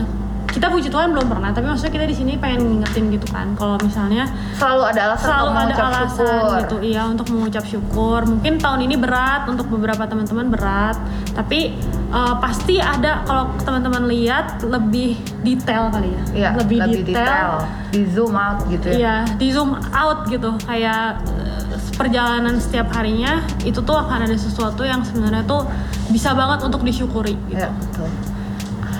kita 0.53 0.69
puji 0.69 0.87
Tuhan 0.87 1.09
belum 1.09 1.25
pernah, 1.25 1.49
tapi 1.49 1.65
maksudnya 1.65 1.89
kita 1.91 2.05
di 2.05 2.13
sini 2.13 2.37
pengen 2.37 2.61
ngingetin 2.69 3.09
gitu 3.09 3.25
kan, 3.27 3.57
kalau 3.57 3.75
misalnya 3.81 4.29
Selalu 4.53 4.81
ada 4.85 5.01
alasan 5.09 5.25
selalu 5.25 5.49
untuk 5.49 5.57
ada 5.65 5.85
alasan 5.89 6.25
syukur. 6.29 6.57
gitu 6.61 6.75
iya 6.79 7.01
untuk 7.03 7.27
mengucap 7.27 7.63
syukur 7.65 8.19
mungkin 8.23 8.53
tahun 8.55 8.79
ini 8.81 8.95
berat 8.95 9.41
untuk 9.45 9.65
beberapa 9.67 10.05
teman-teman 10.05 10.47
berat 10.47 10.95
tapi 11.33 11.73
uh, 12.09 12.37
pasti 12.37 12.77
ada 12.77 13.25
kalau 13.25 13.49
teman-teman 13.59 14.05
lihat 14.05 14.61
lebih 14.61 15.17
detail 15.41 15.89
kali 15.89 16.13
ya 16.13 16.23
Iya, 16.33 16.49
lebih, 16.55 16.77
detail. 17.03 17.65
di 17.89 18.01
zoom 18.07 18.33
out 18.33 18.61
gitu 18.67 18.85
ya. 18.87 18.95
iya 18.95 19.15
di 19.33 19.47
zoom 19.49 19.73
out 19.89 20.29
gitu 20.29 20.53
kayak 20.63 21.17
uh, 21.25 21.61
perjalanan 21.93 22.57
setiap 22.57 22.93
harinya 22.93 23.41
itu 23.61 23.81
tuh 23.81 23.97
akan 23.97 24.25
ada 24.25 24.35
sesuatu 24.35 24.81
yang 24.81 25.01
sebenarnya 25.01 25.41
tuh 25.43 25.65
bisa 26.09 26.33
banget 26.33 26.61
untuk 26.61 26.81
disyukuri 26.81 27.33
gitu 27.49 27.65
betul. 27.65 28.09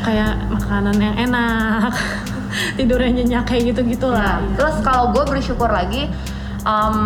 Kayak 0.04 0.32
makanan 0.50 0.96
yang 0.96 1.16
enak 1.18 1.92
tidurnya 2.78 3.12
nyenyak 3.16 3.44
kayak 3.44 3.72
gitu 3.72 3.82
gitulah 3.88 4.38
Nah, 4.38 4.54
Terus 4.54 4.76
kalau 4.82 5.10
gue 5.10 5.24
bersyukur 5.26 5.68
lagi 5.68 6.06
em, 6.62 6.98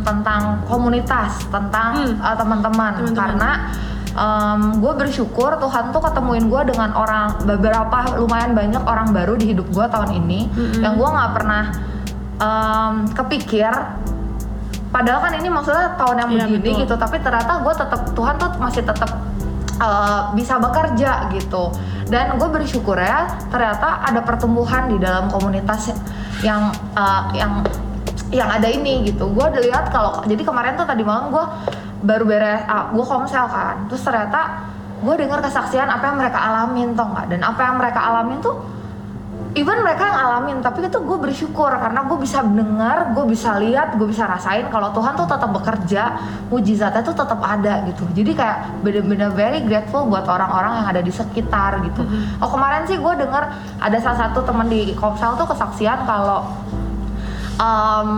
tentang 0.00 0.62
komunitas, 0.66 1.40
tentang 1.46 1.90
Hmm. 1.96 2.20
eh, 2.20 2.36
teman-teman, 2.36 2.92
karena 3.10 3.50
gue 4.76 4.92
bersyukur 4.96 5.54
Tuhan 5.56 5.90
tuh 5.90 6.02
ketemuin 6.02 6.46
gue 6.46 6.62
dengan 6.66 6.90
orang 6.92 7.40
beberapa 7.40 8.18
lumayan 8.18 8.52
banyak 8.52 8.82
orang 8.82 9.10
baru 9.10 9.34
di 9.34 9.50
hidup 9.50 9.70
gue 9.70 9.86
tahun 9.86 10.10
ini, 10.16 10.46
Mm-mm. 10.46 10.82
yang 10.82 10.94
gue 10.94 11.08
nggak 11.08 11.30
pernah 11.32 11.64
em, 12.36 12.94
kepikir. 13.08 13.70
Padahal 14.90 15.22
kan 15.22 15.32
ini 15.32 15.46
maksudnya 15.46 15.94
tahun 15.94 16.16
yang 16.18 16.30
Iya, 16.30 16.38
begini 16.50 16.58
betul. 16.74 16.80
gitu, 16.82 16.94
tapi 16.98 17.16
ternyata 17.18 17.62
gue 17.62 17.70
tetap 17.72 18.00
Tuhan 18.10 18.34
tuh 18.36 18.50
masih 18.58 18.82
tetap 18.82 19.10
eh, 19.80 20.20
bisa 20.36 20.60
bekerja 20.60 21.32
gitu. 21.32 21.72
Dan 22.10 22.36
gue 22.36 22.48
bersyukur 22.52 23.00
ya 23.00 23.40
ternyata 23.48 24.04
ada 24.04 24.20
pertumbuhan 24.20 24.92
di 24.92 25.00
dalam 25.00 25.32
komunitas 25.32 25.96
yang 26.44 26.70
eh, 26.94 27.22
yang 27.34 27.64
yang 28.30 28.48
ada 28.52 28.68
ini 28.70 29.10
gitu. 29.10 29.32
Gue 29.34 29.48
udah 29.48 29.62
lihat 29.62 29.84
kalau 29.90 30.22
jadi 30.28 30.42
kemarin 30.44 30.78
tuh 30.78 30.86
tadi 30.86 31.02
malam 31.02 31.34
gue 31.34 31.44
baru 32.00 32.24
beres, 32.24 32.64
ah, 32.64 32.88
gue 32.94 33.04
komsel 33.04 33.44
kan, 33.50 33.84
terus 33.90 34.00
ternyata 34.00 34.70
gue 35.00 35.14
dengar 35.16 35.40
kesaksian 35.44 35.88
apa 35.88 36.12
yang 36.12 36.16
mereka 36.16 36.38
alamin 36.40 36.96
tau 36.96 37.12
nggak? 37.12 37.26
Dan 37.28 37.40
apa 37.44 37.60
yang 37.60 37.76
mereka 37.76 38.00
alamin 38.00 38.38
tuh 38.40 38.56
even 39.50 39.82
mereka 39.82 40.06
yang 40.06 40.18
alamin 40.30 40.58
tapi 40.62 40.86
itu 40.86 40.94
gue 41.02 41.18
bersyukur 41.18 41.74
karena 41.74 42.06
gue 42.06 42.18
bisa 42.22 42.38
dengar 42.38 43.10
gue 43.10 43.24
bisa 43.26 43.58
lihat 43.58 43.98
gue 43.98 44.06
bisa 44.06 44.22
rasain 44.22 44.70
kalau 44.70 44.94
Tuhan 44.94 45.18
tuh 45.18 45.26
tetap 45.26 45.50
bekerja 45.50 46.02
mujizatnya 46.46 47.02
tuh 47.02 47.16
tetap 47.18 47.40
ada 47.42 47.82
gitu. 47.90 48.06
Jadi 48.14 48.30
kayak 48.38 48.86
bener-bener 48.86 49.34
very 49.34 49.66
grateful 49.66 50.06
buat 50.06 50.22
orang-orang 50.22 50.82
yang 50.82 50.86
ada 50.94 51.02
di 51.02 51.10
sekitar 51.10 51.82
gitu. 51.82 52.06
Oh 52.38 52.46
kemarin 52.46 52.86
sih 52.86 52.94
gue 52.94 53.14
dengar 53.18 53.50
ada 53.82 53.98
salah 53.98 54.30
satu 54.30 54.46
teman 54.46 54.70
di 54.70 54.94
Komsel 54.94 55.34
tuh 55.34 55.50
kesaksian 55.50 56.06
kalau 56.06 56.46
em, 57.58 58.10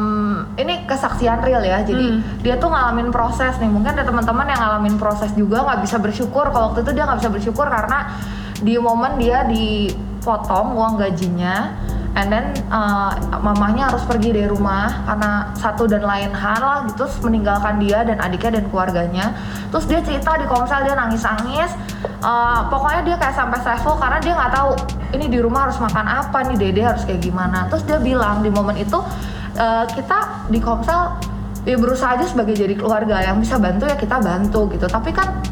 ini 0.60 0.84
kesaksian 0.84 1.40
real 1.42 1.64
ya 1.64 1.80
jadi 1.82 2.04
Hmm. 2.12 2.20
dia 2.44 2.60
tuh 2.60 2.68
ngalamin 2.68 3.08
proses 3.08 3.56
nih. 3.56 3.72
Mungkin 3.72 3.96
ada 3.96 4.04
teman-teman 4.04 4.46
yang 4.52 4.60
ngalamin 4.60 5.00
proses 5.00 5.32
juga 5.32 5.64
nggak 5.64 5.80
bisa 5.80 5.96
bersyukur. 5.96 6.52
Kalau 6.52 6.76
waktu 6.76 6.84
itu 6.84 6.92
dia 6.92 7.08
nggak 7.08 7.18
bisa 7.24 7.30
bersyukur 7.32 7.66
karena 7.72 8.20
di 8.62 8.76
momen 8.76 9.16
dia 9.18 9.42
dipotong 10.22 10.78
uang 10.78 11.02
gajinya 11.02 11.74
and 12.14 12.30
then 12.30 12.54
uh, 12.70 13.10
mamahnya 13.42 13.90
harus 13.90 14.06
pergi 14.06 14.30
dari 14.30 14.46
rumah 14.46 15.02
karena 15.02 15.50
satu 15.58 15.90
dan 15.90 16.06
lain 16.06 16.30
hal 16.30 16.62
lah 16.62 16.78
gitu. 16.86 17.02
Terus 17.02 17.18
meninggalkan 17.26 17.82
dia 17.82 18.06
dan 18.06 18.22
adiknya 18.22 18.62
dan 18.62 18.64
keluarganya. 18.70 19.26
Terus 19.74 19.84
dia 19.90 19.98
cerita 19.98 20.38
di 20.38 20.46
komsel 20.46 20.86
dia 20.86 20.94
nangis-nangis. 20.94 21.74
Uh, 22.22 22.70
pokoknya 22.70 23.02
dia 23.02 23.16
kayak 23.18 23.34
sampai 23.34 23.58
stressful 23.66 23.98
karena 23.98 24.22
dia 24.22 24.32
nggak 24.38 24.52
tahu 24.54 24.70
ini 25.18 25.26
di 25.26 25.38
rumah 25.42 25.66
harus 25.66 25.82
makan 25.82 26.06
apa 26.06 26.38
nih 26.46 26.56
dede 26.60 26.82
harus 26.86 27.02
kayak 27.02 27.18
gimana. 27.18 27.66
Terus 27.66 27.82
dia 27.82 27.98
bilang 27.98 28.46
di 28.46 28.50
momen 28.52 28.78
itu 28.78 29.02
uh, 29.58 29.84
kita 29.90 30.46
di 30.52 30.62
komsel 30.62 31.18
ya 31.66 31.74
berusaha 31.74 32.14
aja 32.14 32.30
sebagai 32.30 32.54
jadi 32.54 32.78
keluarga 32.78 33.26
yang 33.26 33.42
bisa 33.42 33.58
bantu 33.58 33.90
ya 33.90 33.98
kita 33.98 34.22
bantu 34.22 34.70
gitu. 34.70 34.86
Tapi 34.86 35.10
kan 35.10 35.42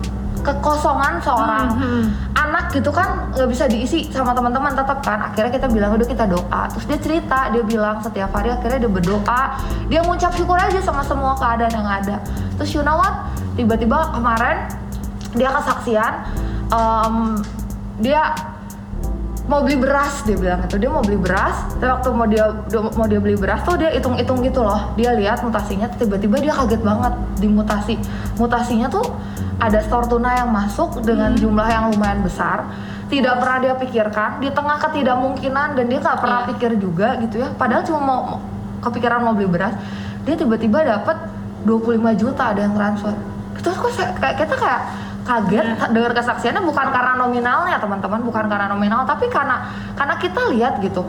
kekosongan 0.41 1.21
seorang 1.21 1.69
Hmm, 1.77 2.05
anak 2.35 2.73
gitu 2.73 2.91
kan 2.91 3.31
nggak 3.37 3.49
bisa 3.49 3.65
diisi 3.69 4.09
sama 4.11 4.33
teman-teman 4.33 4.73
tetap 4.75 5.01
kan. 5.05 5.21
Akhirnya 5.31 5.53
kita 5.55 5.69
bilang 5.71 5.95
udah 5.95 6.09
kita 6.09 6.25
doa. 6.27 6.63
Terus 6.73 6.85
dia 6.89 6.99
cerita 6.99 7.39
dia 7.53 7.63
bilang 7.65 8.01
setiap 8.01 8.33
hari 8.35 8.51
akhirnya 8.51 8.85
dia 8.85 8.91
berdoa. 8.91 9.43
Dia 9.87 10.01
ngucap 10.05 10.33
syukur 10.35 10.57
aja 10.57 10.81
sama 10.83 11.05
semua 11.05 11.37
keadaan 11.37 11.73
yang 11.73 11.89
ada. 11.89 12.17
Terus 12.59 12.71
you 12.75 12.83
know 12.83 12.99
what? 12.99 13.31
Tiba-tiba 13.55 14.13
kemarin 14.17 14.69
dia 15.37 15.51
kesaksian 15.53 16.13
em, 16.73 17.17
dia 18.01 18.35
mau 19.51 19.67
beli 19.67 19.83
beras 19.83 20.23
dia 20.23 20.39
bilang 20.39 20.63
itu 20.63 20.79
dia 20.79 20.87
mau 20.87 21.03
beli 21.03 21.19
beras 21.19 21.67
tapi 21.75 21.91
waktu 21.91 22.09
mau 22.15 22.27
dia 22.31 22.47
mau 22.71 23.07
dia 23.11 23.19
beli 23.19 23.35
beras 23.35 23.67
tuh 23.67 23.75
dia 23.75 23.91
hitung-hitung 23.91 24.39
gitu 24.47 24.63
loh. 24.63 24.95
Dia 24.95 25.11
lihat 25.19 25.43
mutasinya 25.43 25.91
tiba-tiba 25.91 26.39
dia 26.39 26.55
kaget 26.55 26.79
banget 26.87 27.13
di 27.43 27.51
mutasi. 27.51 27.99
Mutasinya 28.39 28.87
tuh 28.87 29.03
ada 29.59 29.83
store 29.83 30.07
tuna 30.07 30.39
yang 30.39 30.55
masuk 30.55 31.03
dengan 31.03 31.35
jumlah 31.35 31.67
yang 31.67 31.91
lumayan 31.91 32.23
besar. 32.23 32.71
Tidak 33.11 33.35
pernah 33.43 33.59
dia 33.59 33.75
pikirkan 33.75 34.39
di 34.39 34.55
tengah 34.55 34.79
ketidakmungkinan 34.87 35.75
dan 35.75 35.85
dia 35.91 35.99
nggak 35.99 36.19
pernah 36.23 36.41
Iya. 36.47 36.49
pikir 36.55 36.71
juga 36.79 37.19
gitu 37.19 37.43
ya. 37.43 37.51
Padahal 37.59 37.83
cuma 37.83 38.01
mau 38.01 38.21
kepikiran 38.87 39.19
mau 39.27 39.35
beli 39.35 39.51
beras 39.51 39.75
dia 40.23 40.39
tiba-tiba 40.39 40.87
dapat 40.87 41.17
25 41.67 42.15
juta 42.15 42.55
ada 42.55 42.61
yang 42.63 42.79
transfer. 42.79 43.19
Terus 43.61 43.77
kok 43.77 43.93
kayak 44.23 44.37
kita 44.47 44.55
kayak 44.57 44.81
kaget 45.21 45.67
dengar 45.93 46.13
kesaksiannya 46.17 46.63
bukan 46.65 46.87
karena 46.91 47.13
nominalnya 47.21 47.77
teman-teman 47.77 48.21
bukan 48.25 48.45
karena 48.49 48.67
nominal 48.73 49.05
tapi 49.05 49.29
karena 49.29 49.69
karena 49.95 50.15
kita 50.17 50.41
lihat 50.51 50.81
gitu 50.81 51.05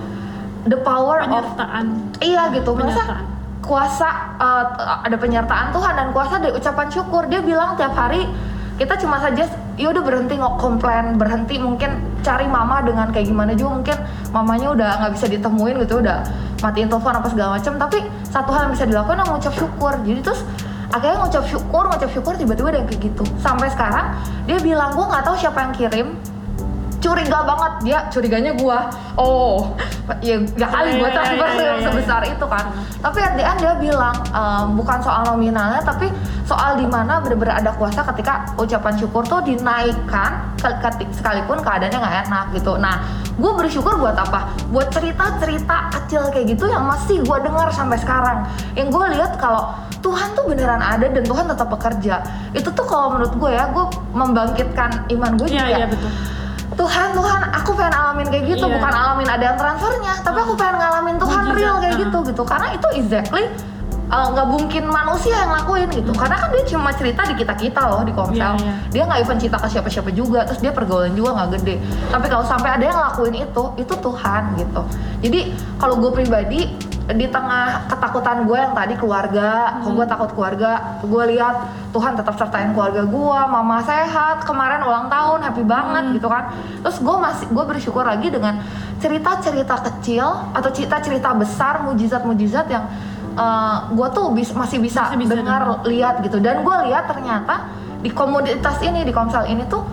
the 0.70 0.78
power 0.86 1.22
of 1.26 1.30
penyertaan. 1.30 1.86
Iya 2.22 2.54
gitu 2.54 2.72
masa 2.78 3.26
kuasa 3.62 4.10
uh, 4.42 4.66
ada 5.06 5.18
penyertaan 5.18 5.74
Tuhan 5.74 5.94
dan 5.96 6.08
kuasa 6.14 6.42
dari 6.42 6.54
ucapan 6.54 6.88
syukur. 6.92 7.26
Dia 7.30 7.42
bilang 7.42 7.78
tiap 7.78 7.94
hari 7.98 8.30
kita 8.78 8.98
cuma 8.98 9.22
saja 9.22 9.46
ya 9.78 9.88
udah 9.94 10.02
berhenti 10.02 10.38
nggak 10.42 10.58
komplain 10.58 11.14
berhenti 11.18 11.62
mungkin 11.62 12.02
cari 12.26 12.50
mama 12.50 12.82
dengan 12.82 13.14
kayak 13.14 13.30
gimana 13.30 13.54
juga 13.54 13.78
mungkin 13.78 13.98
mamanya 14.34 14.68
udah 14.74 14.90
nggak 15.06 15.12
bisa 15.18 15.26
ditemuin 15.30 15.76
gitu 15.86 16.02
udah 16.02 16.26
matiin 16.62 16.90
telepon 16.90 17.14
apa 17.18 17.28
segala 17.30 17.50
macam. 17.58 17.74
Tapi 17.78 17.98
satu 18.26 18.50
hal 18.54 18.70
yang 18.70 18.74
bisa 18.74 18.86
dilakukan 18.86 19.18
adalah 19.22 19.30
ngucap 19.38 19.54
syukur. 19.58 19.94
Jadi 20.06 20.20
terus 20.22 20.42
akhirnya 20.92 21.18
ngucap 21.24 21.44
syukur 21.48 21.84
ngucap 21.88 22.12
syukur 22.12 22.34
tiba-tiba 22.36 22.68
ada 22.76 22.80
yang 22.84 22.90
kayak 22.92 23.02
gitu. 23.08 23.24
Sampai 23.40 23.68
sekarang 23.72 24.16
dia 24.46 24.60
bilang 24.60 24.94
gue 24.94 25.06
nggak 25.08 25.24
tahu 25.24 25.36
siapa 25.40 25.60
yang 25.64 25.74
kirim. 25.74 26.08
Curiga 27.02 27.42
banget 27.42 27.74
dia 27.82 28.00
curiganya 28.14 28.54
gua. 28.62 28.94
Oh 29.18 29.74
ya 30.22 30.38
gak 30.38 30.70
kali 30.70 31.02
iya, 31.02 31.10
transfer 31.10 31.50
iya, 31.50 31.58
iya, 31.58 31.74
iya. 31.74 31.86
sebesar 31.90 32.22
itu 32.30 32.46
kan. 32.46 32.66
Tapi 33.02 33.20
at 33.26 33.34
the 33.34 33.44
end 33.44 33.58
dia 33.58 33.74
bilang 33.80 34.16
ehm, 34.30 34.78
bukan 34.78 35.02
soal 35.02 35.26
nominalnya 35.26 35.82
tapi 35.82 36.14
soal 36.46 36.76
di 36.76 36.86
mana 36.86 37.24
benar-benar 37.24 37.64
ada 37.64 37.72
kuasa 37.80 38.04
ketika 38.12 38.54
ucapan 38.60 38.94
syukur 39.00 39.24
tuh 39.24 39.40
dinaikkan 39.42 40.52
sekalipun 41.16 41.64
keadaannya 41.64 41.98
nggak 41.98 42.16
enak 42.28 42.46
gitu. 42.54 42.76
Nah 42.78 43.02
gue 43.40 43.52
bersyukur 43.56 43.98
buat 43.98 44.18
apa? 44.18 44.52
Buat 44.70 44.92
cerita-cerita 44.94 45.90
kecil 45.96 46.28
kayak 46.30 46.54
gitu 46.54 46.68
yang 46.68 46.86
masih 46.86 47.24
gue 47.24 47.38
dengar 47.42 47.72
sampai 47.72 47.98
sekarang. 47.98 48.46
Yang 48.76 48.88
gue 48.94 49.06
lihat 49.18 49.32
kalau 49.42 49.74
Tuhan 50.02 50.28
tuh 50.34 50.44
beneran 50.50 50.82
ada 50.82 51.06
dan 51.06 51.24
Tuhan 51.24 51.46
tetap 51.46 51.68
bekerja. 51.70 52.16
Itu 52.52 52.70
tuh 52.74 52.86
kalau 52.90 53.16
menurut 53.16 53.34
gue 53.38 53.52
ya 53.54 53.70
gue 53.70 53.86
membangkitkan 54.12 55.08
iman 55.14 55.32
gue 55.38 55.48
iya 55.48 55.70
juga 55.70 55.78
iya 55.78 55.88
betul. 55.88 56.12
Tuhan 56.72 57.08
Tuhan 57.14 57.42
aku 57.54 57.70
pengen 57.78 57.96
alamin 57.96 58.28
kayak 58.34 58.46
gitu. 58.58 58.66
Iya. 58.66 58.76
bukan 58.82 58.94
alamin 58.94 59.30
ada 59.30 59.44
yang 59.54 59.58
transfernya 59.60 60.14
tapi 60.26 60.40
aku 60.42 60.54
pengen 60.58 60.76
ngalamin 60.82 61.16
Tuhan 61.22 61.44
Mujizat, 61.46 61.60
real 61.62 61.76
kayak 61.78 61.96
uh. 61.96 62.00
gitu 62.02 62.18
gitu. 62.34 62.44
Karena 62.44 62.68
itu 62.74 62.88
exactly 62.98 63.44
eh, 64.12 64.28
nggak 64.34 64.48
mungkin 64.50 64.84
manusia 64.90 65.36
yang 65.38 65.52
lakuin 65.54 65.90
gitu. 65.94 66.12
Karena 66.18 66.36
kan 66.42 66.50
dia 66.50 66.64
cuma 66.66 66.90
cerita 66.98 67.22
di 67.30 67.36
kita 67.38 67.54
kita 67.54 67.82
loh 67.86 68.02
di 68.02 68.14
komsel. 68.16 68.54
Iya, 68.58 68.66
iya. 68.66 68.74
dia 68.90 69.04
nggak 69.06 69.20
even 69.22 69.38
cerita 69.38 69.58
ke 69.62 69.68
siapa-siapa 69.70 70.10
juga 70.16 70.40
terus 70.50 70.60
dia 70.64 70.72
pergaulan 70.74 71.14
juga 71.14 71.38
nggak 71.38 71.50
gede. 71.62 71.76
Tapi 72.10 72.26
kalau 72.26 72.46
sampai 72.50 72.70
ada 72.80 72.84
yang 72.90 72.98
lakuin 72.98 73.36
itu 73.38 73.64
itu 73.78 73.94
Tuhan 73.94 74.44
gitu. 74.58 74.82
Jadi 75.22 75.40
kalau 75.78 76.02
gue 76.02 76.12
pribadi 76.12 76.62
di 77.12 77.28
tengah 77.28 77.92
ketakutan 77.92 78.48
gue 78.48 78.58
yang 78.58 78.72
tadi 78.72 78.96
keluarga, 78.96 79.80
kok 79.84 79.92
gue 79.92 80.06
takut 80.08 80.30
keluarga, 80.32 81.00
gue 81.04 81.24
lihat 81.36 81.56
Tuhan 81.92 82.16
tetap 82.16 82.40
sertain 82.40 82.72
keluarga 82.72 83.04
gue, 83.04 83.40
mama 83.52 83.84
sehat, 83.84 84.48
kemarin 84.48 84.84
ulang 84.84 85.12
tahun, 85.12 85.44
happy 85.44 85.64
banget 85.68 86.16
gitu 86.16 86.28
kan. 86.32 86.56
Terus 86.84 86.98
gue 87.04 87.16
masih 87.20 87.46
gue 87.52 87.66
bersyukur 87.68 88.04
lagi 88.08 88.32
dengan 88.32 88.64
cerita-cerita 89.04 89.76
kecil 89.92 90.24
atau 90.56 90.70
cerita-cerita 90.72 91.36
besar, 91.36 91.84
mujizat-mujizat 91.84 92.68
yang 92.72 92.86
gue 93.92 94.08
tuh 94.12 94.32
bis- 94.36 94.56
masih 94.56 94.80
bisa, 94.80 95.12
Masih 95.12 95.20
bisa 95.20 95.34
dengar, 95.36 95.84
lihat 95.88 96.24
gitu. 96.24 96.40
Dan 96.40 96.64
gue 96.64 96.78
lihat 96.92 97.12
ternyata 97.12 97.72
di 98.00 98.12
komunitas 98.12 98.80
ini, 98.84 99.04
di 99.04 99.12
komsel 99.12 99.48
ini 99.52 99.68
tuh 99.68 99.84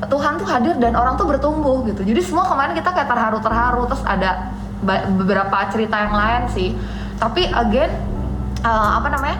Tuhan 0.00 0.40
tuh 0.40 0.48
hadir 0.48 0.80
dan 0.80 0.96
orang 0.96 1.20
tuh 1.20 1.28
bertumbuh 1.28 1.84
gitu. 1.84 2.00
Jadi 2.00 2.20
semua 2.24 2.48
kemarin 2.48 2.72
kita 2.72 2.88
kayak 2.88 3.08
terharu-terharu 3.10 3.84
terus 3.84 4.00
ada 4.08 4.48
beberapa 4.82 5.56
cerita 5.68 5.96
yang 5.98 6.14
lain 6.14 6.42
sih. 6.50 6.68
Tapi 7.16 7.46
again 7.46 7.90
uh, 8.62 8.96
apa 8.96 9.08
namanya? 9.10 9.38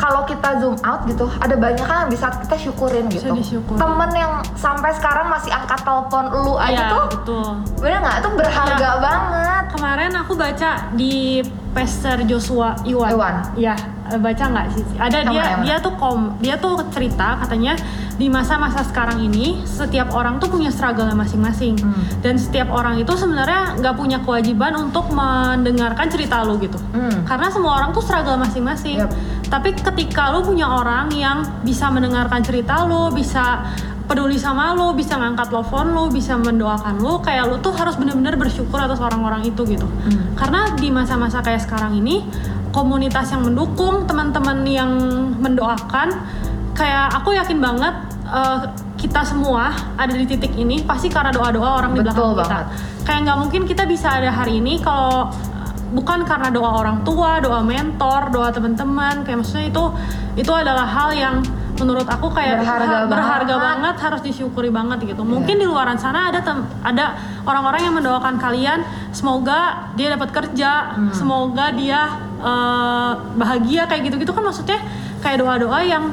Kalau 0.00 0.24
kita 0.24 0.56
zoom 0.64 0.80
out 0.80 1.04
gitu, 1.04 1.28
ada 1.28 1.52
banyak 1.60 1.84
kan 1.84 2.08
yang 2.08 2.10
bisa 2.10 2.32
kita 2.32 2.56
syukurin 2.56 3.04
Bisa 3.12 3.28
gitu. 3.28 3.36
disyukuri. 3.36 3.76
Temen 3.76 4.10
yang 4.16 4.32
sampai 4.56 4.96
sekarang 4.96 5.28
masih 5.28 5.52
angkat 5.52 5.76
telepon 5.84 6.24
lu 6.40 6.56
aja 6.56 6.72
Iya, 6.72 6.84
tuh, 6.88 7.04
betul. 7.12 7.48
bener 7.84 7.98
nggak? 8.00 8.16
Itu 8.24 8.28
berharga 8.32 8.80
Iya. 8.80 8.92
banget. 8.96 9.64
Kemarin 9.76 10.10
aku 10.16 10.32
baca 10.40 10.70
di 10.96 11.44
Pastor 11.70 12.26
Joshua 12.26 12.74
Iwan. 12.82 13.10
Iwan. 13.14 13.34
Ya, 13.54 13.78
baca 14.18 14.44
nggak 14.50 14.66
sih? 14.74 14.82
Ada 14.98 15.22
Yang 15.22 15.30
dia 15.30 15.42
yang 15.46 15.60
dia 15.62 15.76
tuh 15.78 15.92
kom 15.94 16.18
dia 16.42 16.54
tuh 16.58 16.82
cerita 16.90 17.38
katanya 17.46 17.78
di 18.18 18.26
masa-masa 18.28 18.84
sekarang 18.84 19.22
ini 19.22 19.62
setiap 19.64 20.12
orang 20.12 20.36
tuh 20.36 20.50
punya 20.52 20.68
struggle 20.68 21.08
masing-masing 21.16 21.72
Hmm. 21.80 22.04
dan 22.20 22.36
setiap 22.36 22.68
orang 22.68 23.00
itu 23.00 23.08
sebenarnya 23.16 23.80
nggak 23.80 23.94
punya 23.96 24.18
kewajiban 24.20 24.76
untuk 24.76 25.08
mendengarkan 25.14 26.10
cerita 26.10 26.42
lu 26.44 26.58
gitu. 26.60 26.76
Hmm. 26.92 27.22
Karena 27.24 27.48
semua 27.48 27.80
orang 27.80 27.94
tuh 27.94 28.02
struggle 28.02 28.36
masing-masing. 28.36 29.00
Yap. 29.06 29.14
Tapi 29.48 29.72
ketika 29.74 30.30
lu 30.34 30.42
punya 30.44 30.66
orang 30.68 31.10
yang 31.14 31.42
bisa 31.62 31.90
mendengarkan 31.90 32.42
cerita 32.42 32.86
lu, 32.86 33.10
bisa 33.10 33.66
peduli 34.10 34.34
sama 34.42 34.74
lu, 34.74 34.90
bisa 34.98 35.14
ngangkat 35.14 35.54
telepon 35.54 35.94
lu, 35.94 36.10
bisa 36.10 36.34
mendoakan 36.34 36.98
lu, 36.98 37.22
kayak 37.22 37.46
lu 37.46 37.62
tuh 37.62 37.70
harus 37.70 37.94
bener-bener 37.94 38.34
bersyukur 38.34 38.82
atas 38.82 38.98
orang-orang 38.98 39.46
itu 39.46 39.62
gitu. 39.62 39.86
Hmm. 39.86 40.34
Karena 40.34 40.74
di 40.74 40.90
masa-masa 40.90 41.38
kayak 41.46 41.62
sekarang 41.62 41.94
ini, 41.94 42.26
komunitas 42.74 43.30
yang 43.30 43.46
mendukung, 43.46 44.10
teman-teman 44.10 44.66
yang 44.66 44.90
mendoakan, 45.38 46.10
kayak 46.74 47.06
aku 47.22 47.38
yakin 47.38 47.62
banget 47.62 47.94
eh, 48.26 48.58
kita 48.98 49.22
semua 49.22 49.70
ada 49.94 50.10
di 50.10 50.26
titik 50.26 50.58
ini 50.58 50.82
pasti 50.82 51.06
karena 51.06 51.30
doa-doa 51.30 51.78
orang 51.78 51.94
di 51.94 52.02
Betul 52.02 52.10
belakang 52.10 52.26
kita. 52.34 52.42
banget. 52.42 52.66
Kayak 53.06 53.20
nggak 53.30 53.38
mungkin 53.38 53.62
kita 53.70 53.82
bisa 53.86 54.08
ada 54.10 54.30
hari 54.34 54.58
ini 54.58 54.82
kalau 54.82 55.30
bukan 55.94 56.26
karena 56.26 56.50
doa 56.50 56.82
orang 56.82 57.06
tua, 57.06 57.38
doa 57.38 57.62
mentor, 57.62 58.34
doa 58.34 58.50
teman-teman, 58.50 59.22
kayak 59.22 59.38
maksudnya 59.42 59.70
itu 59.70 59.84
itu 60.34 60.50
adalah 60.50 60.86
hal 60.86 61.10
yang 61.14 61.42
menurut 61.80 62.04
aku 62.04 62.28
kayak 62.30 62.60
Berharga 62.60 63.08
berharga 63.08 63.44
banget. 63.50 63.64
banget, 63.64 63.96
harus 64.00 64.20
disyukuri 64.20 64.68
banget 64.68 64.98
gitu. 65.06 65.22
Mungkin 65.22 65.56
di 65.56 65.64
luaran 65.64 65.96
sana 65.96 66.28
ada 66.28 66.38
tem- 66.38 66.64
ada 66.80 67.16
orang-orang 67.42 67.80
yang 67.82 67.94
mendoakan 67.94 68.36
kalian 68.36 68.78
semoga 69.10 69.58
dia 69.94 70.12
dapat 70.12 70.30
kerja, 70.30 70.94
Hmm. 70.94 71.10
semoga 71.10 71.72
dia 71.72 72.00
eh, 72.40 73.12
bahagia 73.34 73.84
kayak 73.84 74.00
gitu-gitu 74.06 74.30
kan 74.30 74.40
maksudnya 74.42 74.80
kayak 75.18 75.38
doa-doa 75.38 75.76
yang 75.82 76.08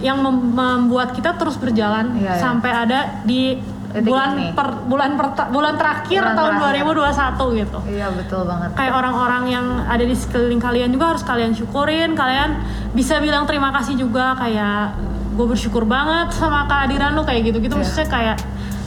yang 0.00 0.18
mem- 0.18 0.50
membuat 0.50 1.12
kita 1.12 1.30
terus 1.32 1.54
berjalan 1.54 2.10
Iya, 2.12 2.26
iya. 2.28 2.34
sampai 2.36 2.70
ada 2.72 2.98
di 3.22 3.54
Bulan 3.92 4.30
ini. 4.32 4.52
per 4.52 4.86
bulan 4.86 5.10
per- 5.14 5.50
bulan 5.50 5.74
terakhir 5.74 6.22
Bulan 6.22 6.36
tahun 6.36 6.52
terakhir. 6.62 6.84
2021 6.86 7.58
gitu 7.58 7.78
Iya 7.88 8.06
betul 8.10 8.42
banget. 8.44 8.68
kayak 8.72 8.92
orang-orang 8.94 9.42
yang 9.48 9.66
ada 9.82 10.00
di 10.00 10.14
sekeliling 10.14 10.58
kalian 10.58 10.88
juga 10.88 11.10
harus 11.10 11.22
kalian 11.22 11.50
syukurin 11.50 12.14
kalian 12.14 12.62
bisa 12.92 13.18
bilang 13.18 13.44
terima 13.44 13.70
kasih 13.72 13.94
juga 13.96 14.34
kayak 14.34 14.94
gue 15.32 15.46
bersyukur 15.48 15.82
banget 15.84 16.30
sama 16.32 16.64
kehadiran 16.64 17.12
lu 17.12 17.22
kayak 17.22 17.42
gitu-gitu 17.44 17.72
Iya. 17.72 17.80
maksudnya 17.80 18.08
kayak 18.08 18.36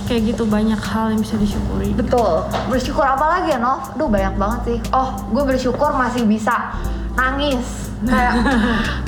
kayak 0.04 0.22
gitu 0.26 0.44
banyak 0.46 0.78
hal 0.78 1.06
yang 1.10 1.20
bisa 1.20 1.36
disyukuri 1.36 1.92
Betul. 1.94 2.44
Bersyukur 2.68 3.02
apa 3.02 3.26
lagi 3.30 3.50
ya, 3.50 3.58
Nov? 3.58 3.92
Duh 3.94 4.06
banyak 4.06 4.36
banget 4.36 4.60
sih. 4.66 4.78
Oh, 4.90 5.16
gue 5.26 5.44
bersyukur 5.46 5.92
masih 5.94 6.24
bisa 6.24 6.76
nangis. 7.14 7.92
Kayak 8.04 8.34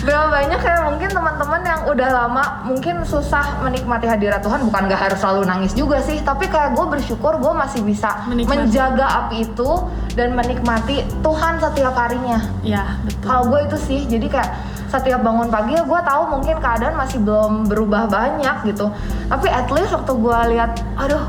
berapa 0.05 0.27
banyak 0.31 0.60
kayak 0.60 0.81
mungkin 0.88 1.10
teman-teman 1.12 1.62
yang 1.63 1.81
udah 1.88 2.10
lama 2.12 2.43
mungkin 2.63 2.95
susah 3.03 3.60
menikmati 3.62 4.08
hadirat 4.08 4.39
Tuhan. 4.41 4.63
Bukan 4.67 4.81
gak 4.88 5.01
harus 5.12 5.19
selalu 5.19 5.41
nangis 5.47 5.71
juga 5.75 5.99
sih 5.99 6.19
tapi 6.23 6.47
kayak 6.47 6.73
gue 6.73 6.86
bersyukur 6.88 7.38
gue 7.38 7.53
masih 7.55 7.84
bisa 7.84 8.25
Menikmati. 8.27 8.65
menjaga 8.65 9.05
api 9.25 9.47
itu 9.47 9.69
dan 10.15 10.34
menikmati 10.34 11.03
Tuhan 11.21 11.53
setiap 11.60 11.93
harinya. 11.95 12.39
Ya 12.63 12.99
betul. 13.03 13.25
Kalau 13.27 13.43
gue 13.51 13.60
itu 13.67 13.77
sih 13.79 13.99
jadi 14.08 14.27
kayak 14.31 14.51
setiap 14.86 15.19
bangun 15.25 15.51
pagi 15.51 15.75
ya 15.75 15.84
gue 15.84 16.01
tahu 16.08 16.23
mungkin 16.31 16.55
keadaan 16.63 16.95
masih 16.95 17.19
belum 17.19 17.67
berubah 17.67 18.08
banyak 18.08 18.71
gitu. 18.71 18.88
Tapi 19.27 19.47
at 19.51 19.67
least 19.71 19.91
waktu 19.91 20.13
gue 20.15 20.39
lihat 20.55 20.71
aduh 20.95 21.25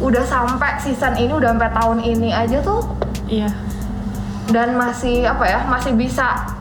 udah 0.00 0.24
sampai 0.24 0.80
season 0.80 1.12
ini 1.16 1.32
udah 1.36 1.52
sampai 1.52 1.70
tahun 1.72 1.98
ini 2.00 2.28
aja 2.32 2.58
tuh 2.64 2.80
iya. 3.28 3.52
dan 4.48 4.72
masih 4.76 5.28
apa 5.28 5.44
ya 5.44 5.60
masih 5.68 5.92
bisa 5.92 6.59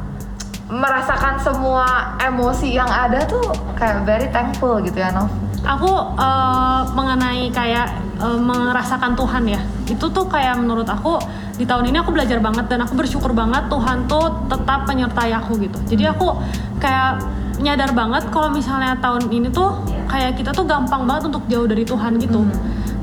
merasakan 0.69 1.41
semua 1.41 2.13
emosi 2.21 2.77
yang 2.77 2.87
ada 2.87 3.25
tuh 3.25 3.41
kayak 3.73 4.05
very 4.05 4.29
thankful 4.29 4.77
gitu 4.85 5.01
ya 5.01 5.09
Nov. 5.09 5.27
Aku 5.65 5.91
eh, 6.15 6.81
mengenai 6.93 7.49
kayak 7.49 7.89
eh, 8.21 8.39
merasakan 8.39 9.17
Tuhan 9.17 9.43
ya. 9.49 9.61
Itu 9.89 10.13
tuh 10.13 10.29
kayak 10.29 10.61
menurut 10.61 10.85
aku 10.85 11.17
di 11.57 11.65
tahun 11.67 11.89
ini 11.91 11.99
aku 11.99 12.13
belajar 12.15 12.39
banget 12.39 12.69
dan 12.71 12.85
aku 12.85 12.95
bersyukur 12.95 13.33
banget 13.33 13.67
Tuhan 13.67 14.05
tuh 14.05 14.47
tetap 14.47 14.85
menyertai 14.85 15.33
aku 15.35 15.57
gitu. 15.59 15.77
Jadi 15.89 16.07
aku 16.07 16.37
kayak 16.77 17.19
nyadar 17.59 17.91
banget 17.91 18.29
kalau 18.31 18.47
misalnya 18.53 18.95
tahun 19.03 19.27
ini 19.27 19.51
tuh 19.51 19.75
kayak 20.07 20.39
kita 20.39 20.55
tuh 20.55 20.63
gampang 20.63 21.03
banget 21.03 21.33
untuk 21.33 21.43
jauh 21.51 21.67
dari 21.67 21.83
Tuhan 21.83 22.15
gitu. 22.21 22.45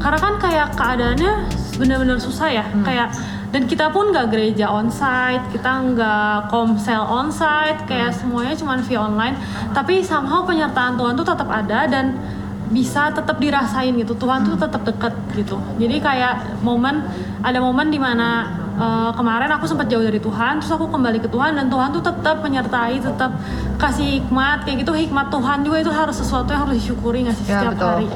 Karena 0.01 0.19
kan 0.23 0.35
kayak 0.39 0.79
keadaannya 0.79 1.33
benar-benar 1.77 2.17
susah 2.23 2.49
ya. 2.49 2.65
Kayak 2.87 3.13
dan 3.57 3.65
kita 3.65 3.89
pun 3.89 4.13
nggak 4.13 4.37
gereja 4.37 4.69
onsite 4.69 5.49
kita 5.49 5.97
nggak 5.97 6.53
komsel 6.53 7.01
onsite 7.09 7.89
kayak 7.89 8.13
semuanya 8.13 8.53
cuma 8.53 8.77
via 8.77 9.01
online. 9.01 9.33
Tapi 9.73 10.05
somehow 10.05 10.45
penyertaan 10.45 11.01
Tuhan 11.01 11.17
tuh 11.17 11.25
tetap 11.25 11.49
ada 11.49 11.89
dan 11.89 12.21
bisa 12.69 13.09
tetap 13.17 13.41
dirasain 13.41 13.97
gitu. 13.97 14.13
Tuhan 14.13 14.45
tuh 14.45 14.61
tetap 14.61 14.85
deket 14.85 15.17
gitu. 15.33 15.57
Jadi 15.81 15.97
kayak 16.05 16.61
momen 16.61 17.01
ada 17.41 17.57
momen 17.57 17.89
di 17.89 17.97
mana 17.97 18.45
eh, 18.77 19.11
kemarin 19.17 19.49
aku 19.49 19.65
sempat 19.65 19.89
jauh 19.89 20.05
dari 20.05 20.21
Tuhan 20.21 20.61
terus 20.61 20.77
aku 20.77 20.93
kembali 20.93 21.17
ke 21.25 21.33
Tuhan 21.33 21.57
dan 21.57 21.73
Tuhan 21.73 21.97
tuh 21.97 22.05
tetap 22.05 22.45
menyertai 22.45 23.01
tetap 23.01 23.41
kasih 23.81 24.21
hikmat 24.21 24.69
kayak 24.69 24.85
gitu. 24.85 24.93
Hikmat 24.93 25.33
Tuhan 25.33 25.65
juga 25.65 25.81
itu 25.81 25.89
harus 25.97 26.13
sesuatu 26.21 26.53
yang 26.53 26.69
harus 26.69 26.77
disyukuri 26.77 27.25
nggak 27.25 27.37
sih 27.41 27.49
Ya, 27.49 27.65
setiap 27.65 27.73
betul. 27.73 27.89
hari? 27.89 28.07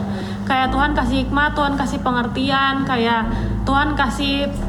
Kayak 0.45 0.69
Tuhan 0.69 0.91
kasih 0.93 1.17
hikmat 1.25 1.51
Tuhan 1.57 1.73
kasih 1.81 1.99
pengertian 2.05 2.75
kayak 2.85 3.23
Tuhan 3.65 3.97
kasih 3.97 4.69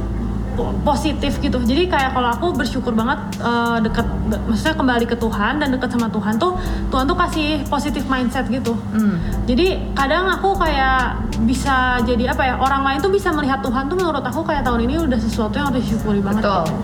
positif 0.81 1.39
gitu. 1.39 1.57
Jadi 1.61 1.87
kayak 1.87 2.11
kalau 2.13 2.29
aku 2.31 2.47
bersyukur 2.53 2.91
banget 2.91 3.19
eh, 3.39 3.77
deket 3.81 4.07
de- 4.29 4.41
maksudnya 4.47 4.75
kembali 4.75 5.05
ke 5.05 5.15
Tuhan 5.15 5.59
dan 5.59 5.69
deket 5.71 5.89
sama 5.91 6.07
Tuhan 6.07 6.35
tuh 6.37 6.55
Tuhan 6.91 7.03
tuh 7.07 7.17
kasih 7.17 7.63
positif 7.67 8.03
mindset 8.07 8.47
gitu. 8.47 8.75
Hmm. 8.91 9.17
jadi 9.47 9.79
kadang 9.95 10.27
aku 10.27 10.55
kayak 10.55 11.19
bisa 11.43 11.99
jadi 12.03 12.31
apa 12.31 12.43
ya 12.45 12.53
orang 12.59 12.83
lain 12.85 12.99
tuh 13.01 13.11
bisa 13.11 13.31
melihat 13.33 13.59
Tuhan 13.63 13.87
tuh 13.87 13.97
menurut 13.97 14.21
aku 14.21 14.43
kayak 14.45 14.63
tahun 14.63 14.85
ini 14.87 14.95
udah 15.07 15.19
sesuatu 15.19 15.57
yang 15.57 15.73
harus 15.73 15.83
disyukuri 15.83 16.21
banget 16.21 16.43
betul. 16.45 16.63
Gitu. 16.63 16.75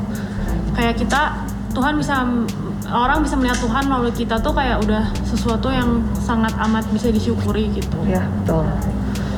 kayak 0.75 0.93
kita 0.97 1.21
Tuhan 1.75 1.93
bisa 1.99 2.15
orang 2.89 3.19
bisa 3.21 3.35
melihat 3.37 3.59
Tuhan 3.59 3.83
melalui 3.85 4.13
kita 4.15 4.35
tuh 4.41 4.53
kayak 4.55 4.81
udah 4.81 5.03
sesuatu 5.27 5.67
yang 5.69 6.01
sangat 6.17 6.55
amat 6.57 6.87
bisa 6.89 7.11
disyukuri 7.11 7.69
gitu. 7.75 7.97
Ya 8.07 8.23
betul. 8.41 8.63